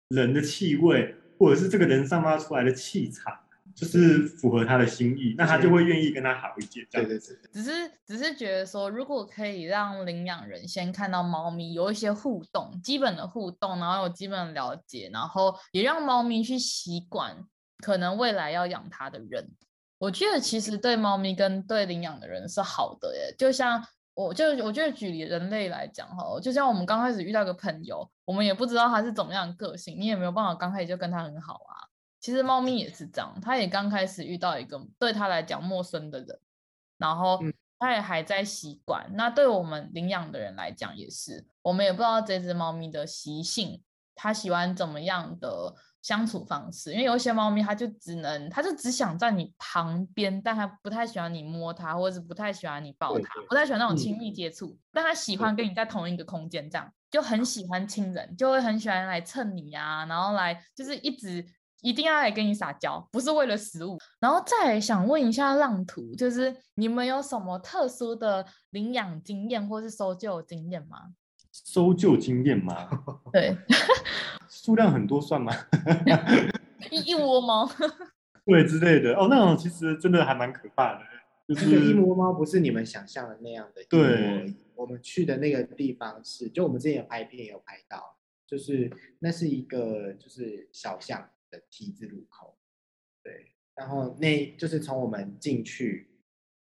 [0.09, 3.33] 人的气味，或者是这个人散发出来的气场，
[3.75, 6.85] 就是符合他的心意，那他就会愿意跟他好一点。
[6.91, 7.37] 对对对。
[7.51, 7.71] 只是
[8.05, 17.45] 只是觉得说，如果可以让领养人先看到猫咪有一些互动，基本的互动，然后有基本的了解，然后也让猫咪去习惯
[17.77, 19.49] 可能未来要养它的人。
[19.97, 31.88] 我觉得其实对猫咪跟对领养的人是好的耶，就像我就我觉得举例人类来讲哈，就像我们刚开始遇到个朋友，我们也不知道他是怎么样的个性，你也没有办法刚开始就跟他很好啊。
[32.19, 36.39] 其实猫咪也是这样，它也刚开始遇到一个对它来讲陌生的人，
[36.97, 37.39] 然后
[37.77, 39.09] 它也还在习惯。
[39.13, 43.81] 那对我们领养的人来讲也是，我们也不知道这只猫咪的习性，
[44.15, 45.75] 它喜欢怎么样的。
[46.01, 54.67] 相处方式，因为有一些猫咪，它就只能，它就只想在你旁边，但它不太喜欢你摸它，或者是不太喜欢你抱它，不太喜欢那种亲密接触。
[54.67, 61.45] 嗯、但它喜欢跟你在同一个空间，这样就很喜欢亲人，就会很喜欢来蹭你啊，然后来就是一直
[61.81, 63.97] 一定要来跟你撒娇，不是为了食物。
[64.19, 71.13] 然后再想问一下浪图，就是你们有什么特殊的领养经验或是搜救经验吗？
[71.51, 72.89] 搜救经验吗？
[73.33, 73.57] 对。
[74.47, 75.53] 数量很多算吗？
[76.91, 77.69] 一一窝猫，
[78.45, 81.01] 对之类的哦，那种其实真的还蛮可怕的。
[81.47, 83.83] 就是一窝猫不是你们想象的那样的。
[83.89, 92.57] 对，我们去的那个地方是，就我们之前有拍片有拍到，就是那是一个就是小巷的 T 字路口，
[93.23, 96.09] 对，然后那就是从我们进去，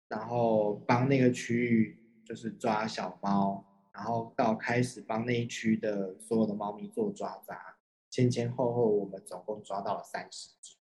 [0.08, 3.66] 然后帮那个区域就是抓小猫。
[3.92, 7.76] 然后到开始帮那一区的所有的猫咪做抓杂，
[8.10, 10.78] 前前后后我们总共抓到了三十只，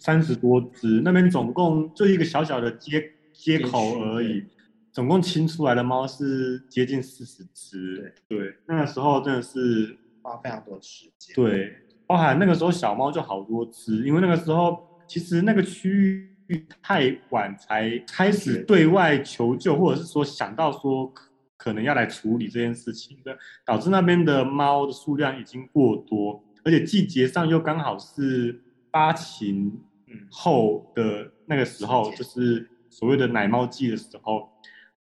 [0.00, 1.02] 三十多只。
[1.04, 4.44] 那边总共就一个小小的街街口而已，
[4.90, 8.12] 总共清出来的猫是接近四十只。
[8.26, 11.36] 对对，那个时候真的是花非常多的时间。
[11.36, 11.76] 对，
[12.12, 21.10] 包含那个时候小猫就好多只，因为那个时候其实那个区域太晚才开始对外求救，或者是说想到说。
[21.56, 28.60] 可能要来处理这件事情的，导致那边的猫的数量已经过多，而且季节上又刚好是
[28.90, 29.80] 发情
[30.28, 34.50] 后的那个时候，就是所谓的奶猫季的时候，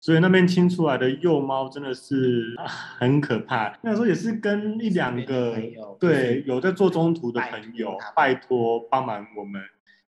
[0.02, 2.56] 所以那边清出来的幼猫真的是
[2.98, 3.72] 很可怕。
[3.84, 5.56] 那时候也是跟一两个
[6.00, 9.62] 对有在做中途的朋友拜托帮忙我们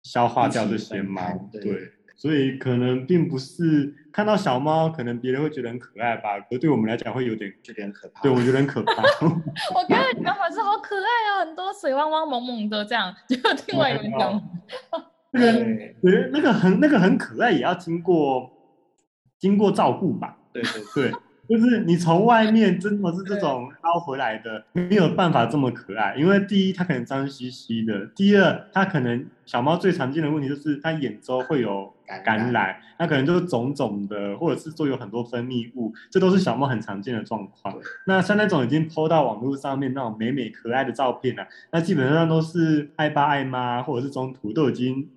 [0.02, 1.20] 消化掉这些猫，
[1.52, 1.92] 对。
[2.16, 8.20] 所以可能并不是看到小猫，可能别人会觉得很可爱吧，可是对我们来讲会有点有点可怕。
[8.20, 8.92] 对，我觉得很可怕。
[9.74, 14.38] 我看你刚才是好可爱啊，很多水汪汪萌萌的这样， 就听外人讲。
[15.32, 15.52] 那个
[16.02, 18.50] 对，那个很那个很可爱，也要经过
[19.40, 20.36] 经过照顾吧？
[20.52, 21.12] 对对对。
[21.48, 26.14] 就是你从外面真的是这种捞回来的，没有办法这么可爱。
[26.14, 31.92] 因为第一，它可能脏兮兮的；第二，它可能小猫最常见的问题就是它眼周会有
[32.24, 37.76] 感染，它可能就是肿肿的，或者是说有很多分泌物，这都是小猫很常见的状况。
[38.06, 45.08] 那像那种已经 po 到网络上面那种美美可爱的照片啊，那基本上都是爱爸爱妈或者是中途都已经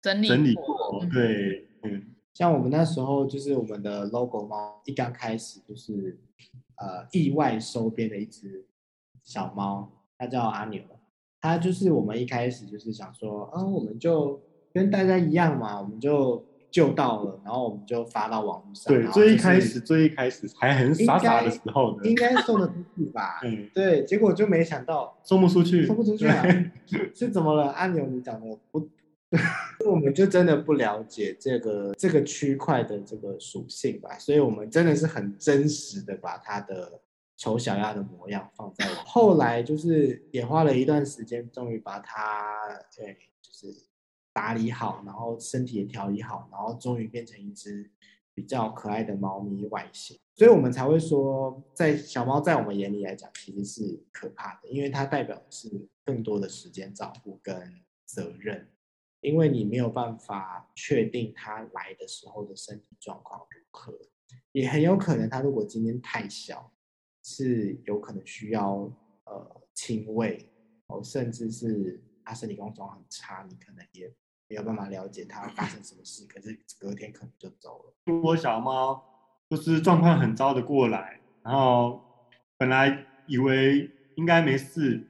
[0.00, 2.02] 整理整理过，对，嗯。
[2.32, 6.18] 像我们那时候，就是我们的 logo 猫一刚开始就是，
[6.76, 8.64] 呃，意外收编的一只
[9.22, 10.82] 小猫，它叫阿牛。
[11.42, 14.40] 它就是我们一开始就是想说，啊，我们就
[14.72, 18.94] 跟大家一样嘛，我们就救到了，然后我们就发到网络上。
[18.94, 23.40] 对，最一开始，最一开始还很傻傻的时候呢，应该送得出去吧？
[23.44, 26.44] 嗯，对，结果就没想到送不出去，送不出去啊！
[27.14, 27.70] 是怎么了？
[27.72, 28.88] 阿牛，你讲的不？
[29.86, 37.00] 我们就真的不了解这个这个区块的这个属性吧，所以我们真的是很真实的把它的
[37.36, 38.84] 丑小鸭的模样放在。
[39.06, 43.86] 后来就是也花了一段时间，终于把它对，就是
[44.32, 47.88] 打理好，然后身体也调理好，然后终于变成一只
[48.34, 50.18] 比较可爱的猫咪外形。
[50.34, 55.68] 所以我们才会说，在小猫在我们眼里来讲，其实是可怕的，因为它代表的是
[56.04, 58.66] 更多的时间照顾跟责任。
[59.20, 63.92] 因为你没有办法确定他来的时候的身体状况如何，
[64.52, 66.72] 也很有可能他如果今天太小，
[67.22, 68.90] 是有可能需要
[69.24, 70.48] 呃亲喂，
[70.86, 74.10] 哦，甚至是他身体状况很差，你可能也
[74.48, 77.94] 没有办法了解他发生什么事，可是隔天可能就走了。
[78.06, 79.04] 如果小猫
[79.50, 82.02] 就是状况很糟的过来，然后
[82.56, 85.06] 本来以为应该没事，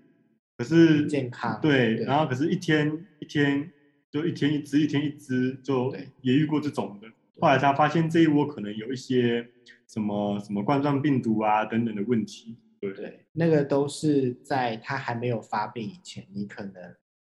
[0.57, 3.73] 可是健康对，对，然后可是一天一天。
[4.11, 7.09] 就一天一只，一天一只，就也遇过这种的。
[7.41, 9.47] 后来他发现这一窝可能有一些
[9.87, 12.57] 什么什么冠状病毒啊等等的问题。
[12.81, 16.75] 对对，那个都是在它还没有发病以前，你可能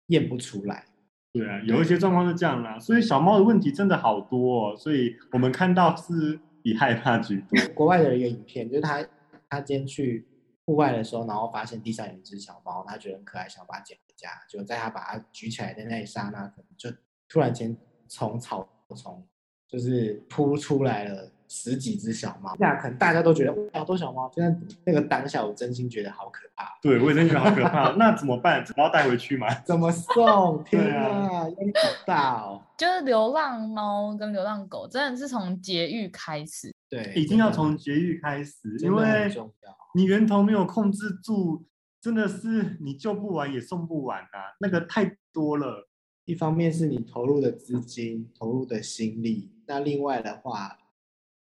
[0.07, 0.85] 验不出来。
[1.33, 2.79] 对啊，有一些状况是这样啦。
[2.79, 4.75] 所以小猫的问题真的好多哦。
[4.77, 7.73] 所以我们看到是比害怕居多。
[7.73, 9.05] 国外的一个影片，就是他
[9.49, 10.25] 他今天去。
[10.71, 14.29] 户外的时候，然后发现地上有一只小猫，他觉得很可爱，想把它捡回家。
[14.47, 16.89] 就在他把它举起来的那一刹那，可能就
[17.27, 17.75] 突然间
[18.07, 18.65] 从草
[18.95, 19.27] 丛
[19.67, 22.55] 就是扑出来了十几只小猫。
[22.57, 24.31] 那可能大家都觉得哇，好多小猫。
[24.33, 26.65] 现在那个当下，我真心觉得好可怕。
[26.81, 27.91] 对，我也真觉得好可怕。
[27.97, 28.63] 那怎么办？
[28.77, 29.53] 猫带回去吗？
[29.65, 30.63] 怎么送？
[30.63, 32.61] 天啊，压力好大哦。
[32.79, 36.73] 就是流浪猫跟流浪狗真的是从节育开始。
[36.89, 39.29] 对，一定要从节育开始，因为
[39.93, 41.65] 你源头没有控制住，
[42.01, 45.89] 真的是你救不完也送不完啊，那个太多了。
[46.25, 50.77] 一方面是你投入的资金、投入的心力，那另外的话，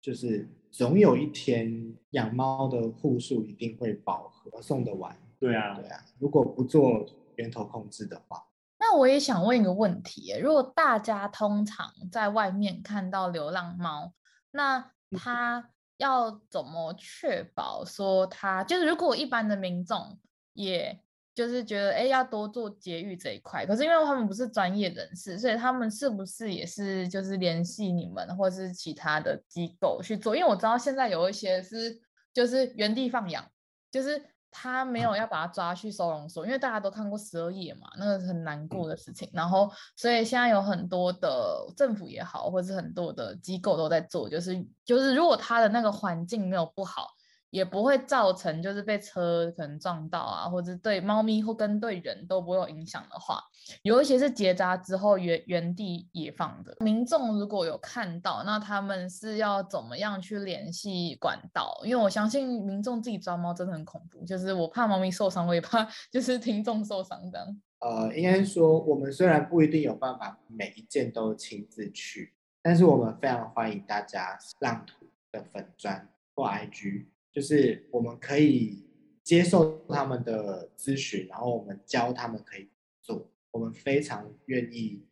[0.08, 5.14] 就是总有一天养猫的户数一定会饱和，送得完。
[5.38, 7.04] 对啊，对啊，如果不做
[7.36, 8.42] 源头控制的话，
[8.78, 14.14] 那我也想问一个问题：如果大家通常在外面看到流浪猫，
[14.50, 20.18] 那它要怎么确保说它就是，如果一般的民众，
[20.54, 21.02] 也
[21.38, 30.34] 就是觉得，哎，要多做节育这一块，可是因为他们不是专业人士，所以他们是不是也是就是联系你们或是其他的机构去做？
[30.34, 31.96] 因为我知道现在有一些是
[32.34, 33.44] 就是原地放养，
[33.92, 34.20] 就是。
[34.50, 39.28] 他没有要把它抓去收容所，因为大家都看过十二夜嘛，那个是很难过的事情。
[39.30, 47.08] 然后，所以现在有很多的政府也好，或者是很多的机构都在做，就是就是如果他的那个环境没有不好。
[47.50, 53.42] 也不会造成就是被车可能撞到啊，或者对猫咪或跟对人都不会有影响的话，
[53.82, 56.76] 有一些是结扎之后原原地野放的。
[56.80, 61.80] 民众如果有看到，那他们是要怎么样去联系管道？
[61.84, 67.62] 因为我相信民众自己抓猫真的很恐怖，就是我怕猫咪受伤，我也怕 就是听众受伤这样。
[67.80, 77.06] 呃，应该说我们虽然不一定有办法每一件都亲自去，但是我们非常欢迎大家浪图的粉专或 IG。
[77.32, 78.84] 就是我们可以
[79.22, 82.68] 接受他们的咨询，然后我们教他们可以
[83.00, 83.30] 做。
[83.50, 85.06] 我们非常愿意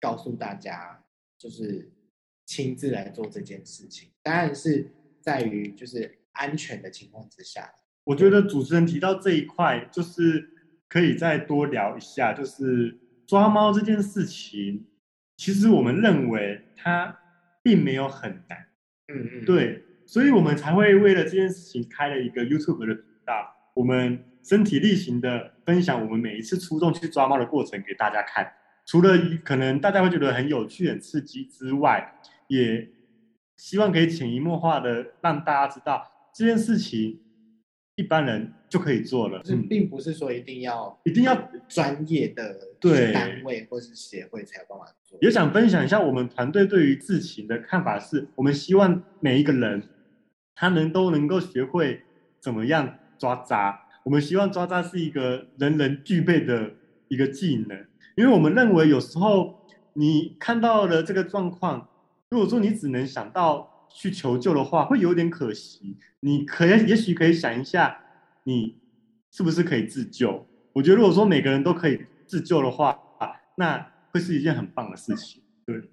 [0.00, 1.04] 告诉大家，
[1.38, 1.90] 就是
[2.46, 4.10] 亲自来做这件事情。
[4.22, 4.90] 当然是
[5.20, 7.72] 在于就是安全的情况之下。
[8.04, 10.50] 我觉得主持人提到这一块，就是
[10.88, 14.86] 可以再多聊一下，就是抓猫这件事情，
[15.36, 17.18] 其实我们认为它
[17.62, 18.68] 并没有很难。
[19.08, 19.84] 嗯嗯，对。
[20.10, 28.52] 所以我们才会为了这件事情开了一个 YouTube 的频道，我们身体力行的分享我们每一次出动去抓猫的过程给大家看。
[28.84, 32.12] 除了可能大家会觉得很有趣、很刺激之外，
[32.48, 32.88] 也
[33.56, 36.04] 希望可以潜移默化的让大家知道
[36.34, 37.20] 这件事情
[37.94, 39.40] 一般人就可以做了。
[39.44, 42.58] 是，并不是说一定要一定要专业的
[43.12, 45.16] 单位或是协会才有办法做。
[45.22, 49.80] 也想分享一下我们团队对于事情的看法是，我们希望每一个人。
[50.54, 52.02] 他们都能够学会
[52.40, 53.86] 怎么样抓扎。
[54.04, 56.72] 我们希望抓扎是一个人人具备的
[57.08, 57.86] 一个技能，
[58.16, 61.88] 因为我们认为有时候你看到了这个状况，
[62.30, 65.96] 如果说你只能想到去求救的话，会有点可惜。
[66.20, 67.98] 你可也许可以想一下，
[68.44, 68.76] 你
[69.30, 70.46] 是不是可以自救？
[70.72, 72.98] 我觉得如果说每个人都可以自救的话，
[73.56, 75.42] 那会是一件很棒的事情。
[75.66, 75.90] 对。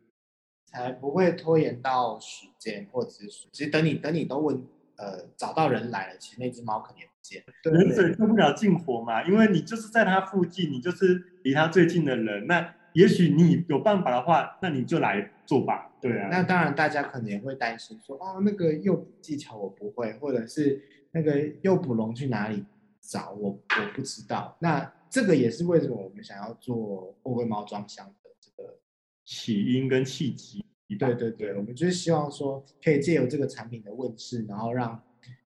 [0.78, 4.62] 才不会拖延到时间，或者是其实等你等你都问，
[4.96, 7.72] 呃，找到人来了，其实那只猫肯定不见了。
[7.72, 12.46] 远水救不了近火嘛，因为你就是在它附近，你就是离它最近的人。
[12.48, 15.92] 那也许你有办法的话，那你就来做吧。
[16.00, 16.30] 对啊。
[16.32, 22.64] 那当然，大家可能也会担心说，哦，那个诱捕技巧我不会，或者是那个诱捕笼去哪里
[23.02, 24.56] 找我我不知道。
[24.60, 28.78] 那这个也是为什么我们想要做货柜猫装箱的这个。
[29.26, 30.64] 起因跟契机，
[30.96, 35.04] 对对对，我们就是希望说，可以借由这个产品的问世，然后让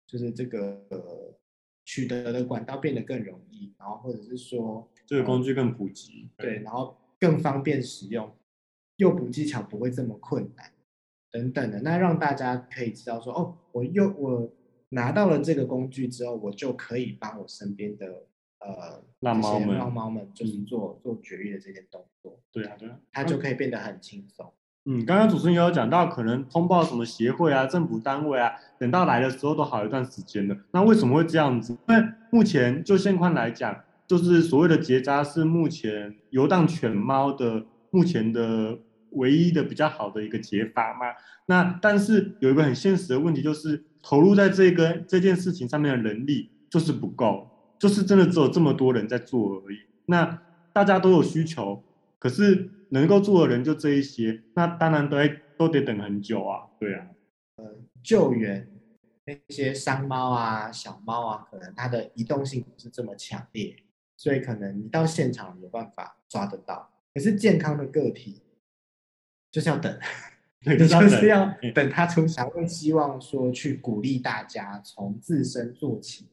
[0.06, 1.34] 就是这个呃
[1.86, 8.32] 取得的管道变得更容易，然后或者是说这个工具更普及，对，然后更方便使用，
[8.98, 10.72] 诱捕技巧不会这么困难，
[11.32, 14.54] 等等的，那让大家可以知道说，哦，我又我
[14.90, 18.28] 拿到了这个工具之后，我就可以帮我身边的。
[18.66, 24.54] 呃，让猫们让猫们就是做、嗯、做绝育的这些动作，对啊，对啊，它就可以变得很轻松。
[24.86, 30.58] 嗯，刚刚主持人也有讲到，可能通报什么协会啊、政府单位啊，等到来的时候都好一段时间了。
[30.72, 31.78] 那为什么会这样子？
[31.88, 33.76] 因为目前就现况来讲，
[34.06, 38.78] 就是所谓的结扎是目前游荡犬猫的目前的
[39.12, 41.06] 唯一的比较好的一个解法嘛。
[41.46, 47.50] 那但是有一个很现实的问题，就是投入在这个这件事情上面的人力就是不够。
[47.80, 49.78] 就是真的只有这么多人在做而已。
[50.06, 50.40] 那
[50.72, 51.84] 大家都有需求，
[52.18, 55.18] 可是能够做的人就这一些，那当然都
[55.58, 56.70] 都得等很久啊。
[56.80, 57.08] 对啊，
[57.56, 58.70] 呃，救援
[59.26, 63.76] 那些山猫啊、小猫啊，可能它的移动性不是这么强烈，
[64.16, 66.92] 所以可能你到现场有办法抓得到。
[67.16, 68.44] 可是健康的个体
[69.52, 70.00] 就是要等，
[70.64, 72.46] 对， 就是要等它出现。
[72.52, 76.28] 会希望说去鼓励大家从自身做起，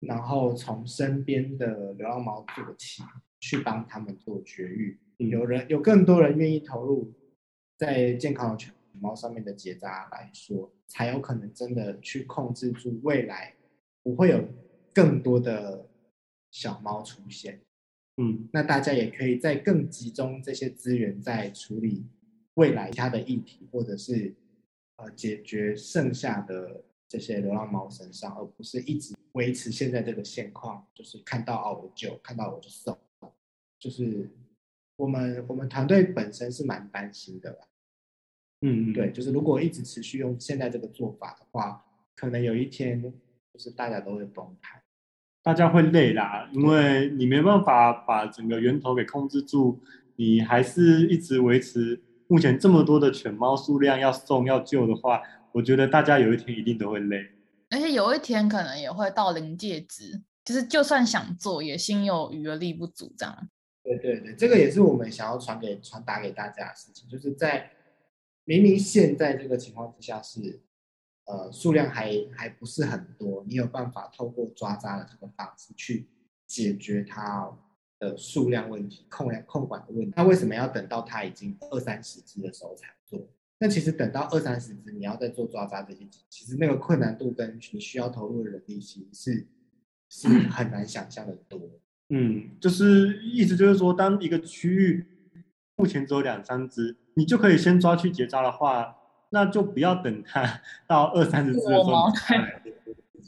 [0.00, 3.04] 然后从身边的流浪猫做起，
[3.38, 4.98] 去帮他们做绝育。
[5.18, 7.12] 有人有更多人愿意投入
[7.76, 13.54] 在健康的犬猫上面的结扎来说，才有可能真的去控制住未来
[14.02, 14.48] 不会有
[14.92, 15.88] 更多的
[16.50, 17.60] 小猫出现。
[18.16, 22.06] 嗯，那大家也可以再更集中这些资源在处理
[22.54, 24.32] 未来它的议题，或者是
[24.96, 32.96] 呃解决剩下的这些流浪猫身上，而不是一直维持现在这个现况，就是看到哦我就看到我就送，
[33.80, 34.30] 就是
[34.96, 37.58] 我们我们团队本身是蛮担心的。
[38.60, 41.84] 嗯，对，就是如果一直持续用现在这个做法的话，
[42.16, 43.02] 可能有一天
[43.52, 44.80] 就是大家都会崩盘，
[45.42, 49.82] 大家会累啦，因为你没办法把整个源头给控制住，
[50.16, 55.20] 你还是一直维持目前这么多的犬猫数量要送要救的话，
[55.52, 57.32] 我觉得大家有一天一定都会累，
[57.68, 63.48] 而且有一天可能也会到临界值，就是就算想做，也心有余而力不足这样。
[63.84, 67.70] 对对对，这个也是我们想要传给传达给大家的事情，就是在。
[68.46, 70.60] 明明现在这个情况之下是，
[71.24, 76.06] 呃，数量还还不是很多，你有办法透过抓扎的这个方式去
[76.46, 77.50] 解决它
[77.98, 80.12] 的数量问题、控量控管的问题。
[80.14, 83.26] 那为什么要等到它已经二三十只的时候才做？
[83.56, 89.46] 那其实等到二三十只，你要再做抓扎这些，其实那个困难度跟你需要投入的人力，其实是
[90.10, 91.58] 是很难想象的多。
[92.10, 95.06] 嗯，就是意思就是说，当一个区域
[95.76, 96.96] 目前只有两三只。
[97.16, 98.96] 你就可以先抓去结扎的话，
[99.30, 100.42] 那就不要等它
[100.84, 102.08] 到二三十只的时候。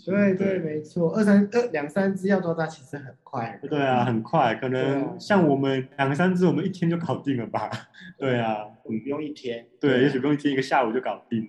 [0.04, 3.60] 对对，没错，二三二两三只要抓扎其实很快。
[3.68, 7.70] 对啊，很快，可能像我们两三只，我们一天就搞定了吧？
[8.18, 9.64] 对啊，我们不用一天。
[9.80, 11.48] 对，也许不用一天，一个下午就搞定。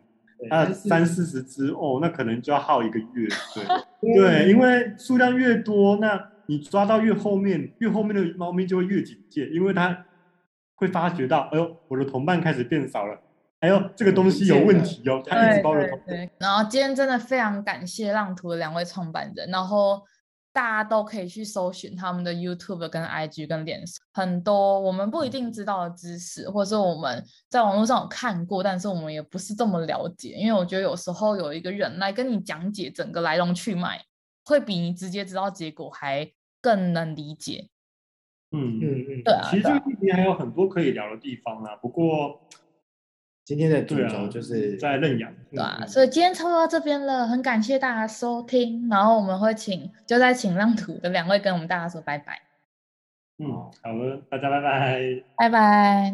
[0.50, 3.28] 那三四十只哦，那可能就要耗一个月。
[4.00, 4.14] 对
[4.46, 10.06] 对，因为数量越多，那你抓到越后面，越后面的猫咪就会越警戒，因为它。
[10.80, 13.20] 会发觉到，哎呦，我的同伴开始变少了，
[13.62, 16.08] 哎呦，这个东西有问题哦，他一直包着同伴。
[16.10, 20.00] 对，然后今天真的非常感谢浪图的两位创办人，然后
[20.54, 34.00] 大家都可以去搜寻他们的 YouTube 跟 IG 跟脸书，很多我们不一定知道的知识，或者是我们在网络上有看过，但是我们也不是这么了解，因为我觉得有时候有一个人来跟你讲解整个来龙去脉，
[34.46, 36.32] 会比你直接知道结果还
[36.68, 37.70] 更能理解。
[38.52, 41.74] 嗯嗯嗯，对啊，其实这个议题还有很多可以聊的地方啊。
[41.78, 42.42] 不过
[43.46, 52.42] 今天的主轴就是在认养，对啊，所以今天差不多到这边了，很感谢大家收听，然后我们会请就在请浪图的两位跟我们大家说拜拜。
[53.38, 53.48] 嗯，
[53.82, 56.14] 好了，大家拜拜，拜拜，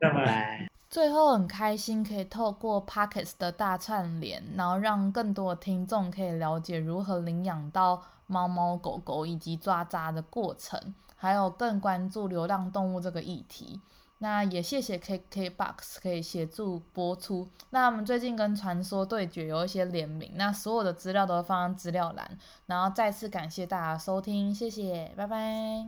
[0.00, 0.68] 拜拜。
[0.88, 10.94] 最后很开心可以透过 Podcast 的大串联，然后让更多的听众可以了解如何领养到猫猫狗狗以及抓扎的过程。
[11.14, 13.80] 还有更关注流浪动物这个议题，
[14.18, 17.48] 那也谢谢 KKBOX 可以协助播出。
[17.70, 22.38] 那我们最近跟传说对决有一些联名，那所有的资料都会放在资料栏。
[22.66, 25.86] 然后再次感谢大家收听，谢谢，拜拜。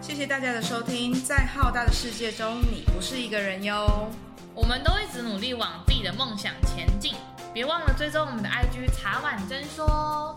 [0.00, 4.08] 谢谢大家的收听，在浩大的世界中，你不是一个人哟。
[4.52, 7.14] 我们都一直努力往自己的梦想前进，
[7.54, 10.34] 别忘了追踪我们的 IG 茶碗真说。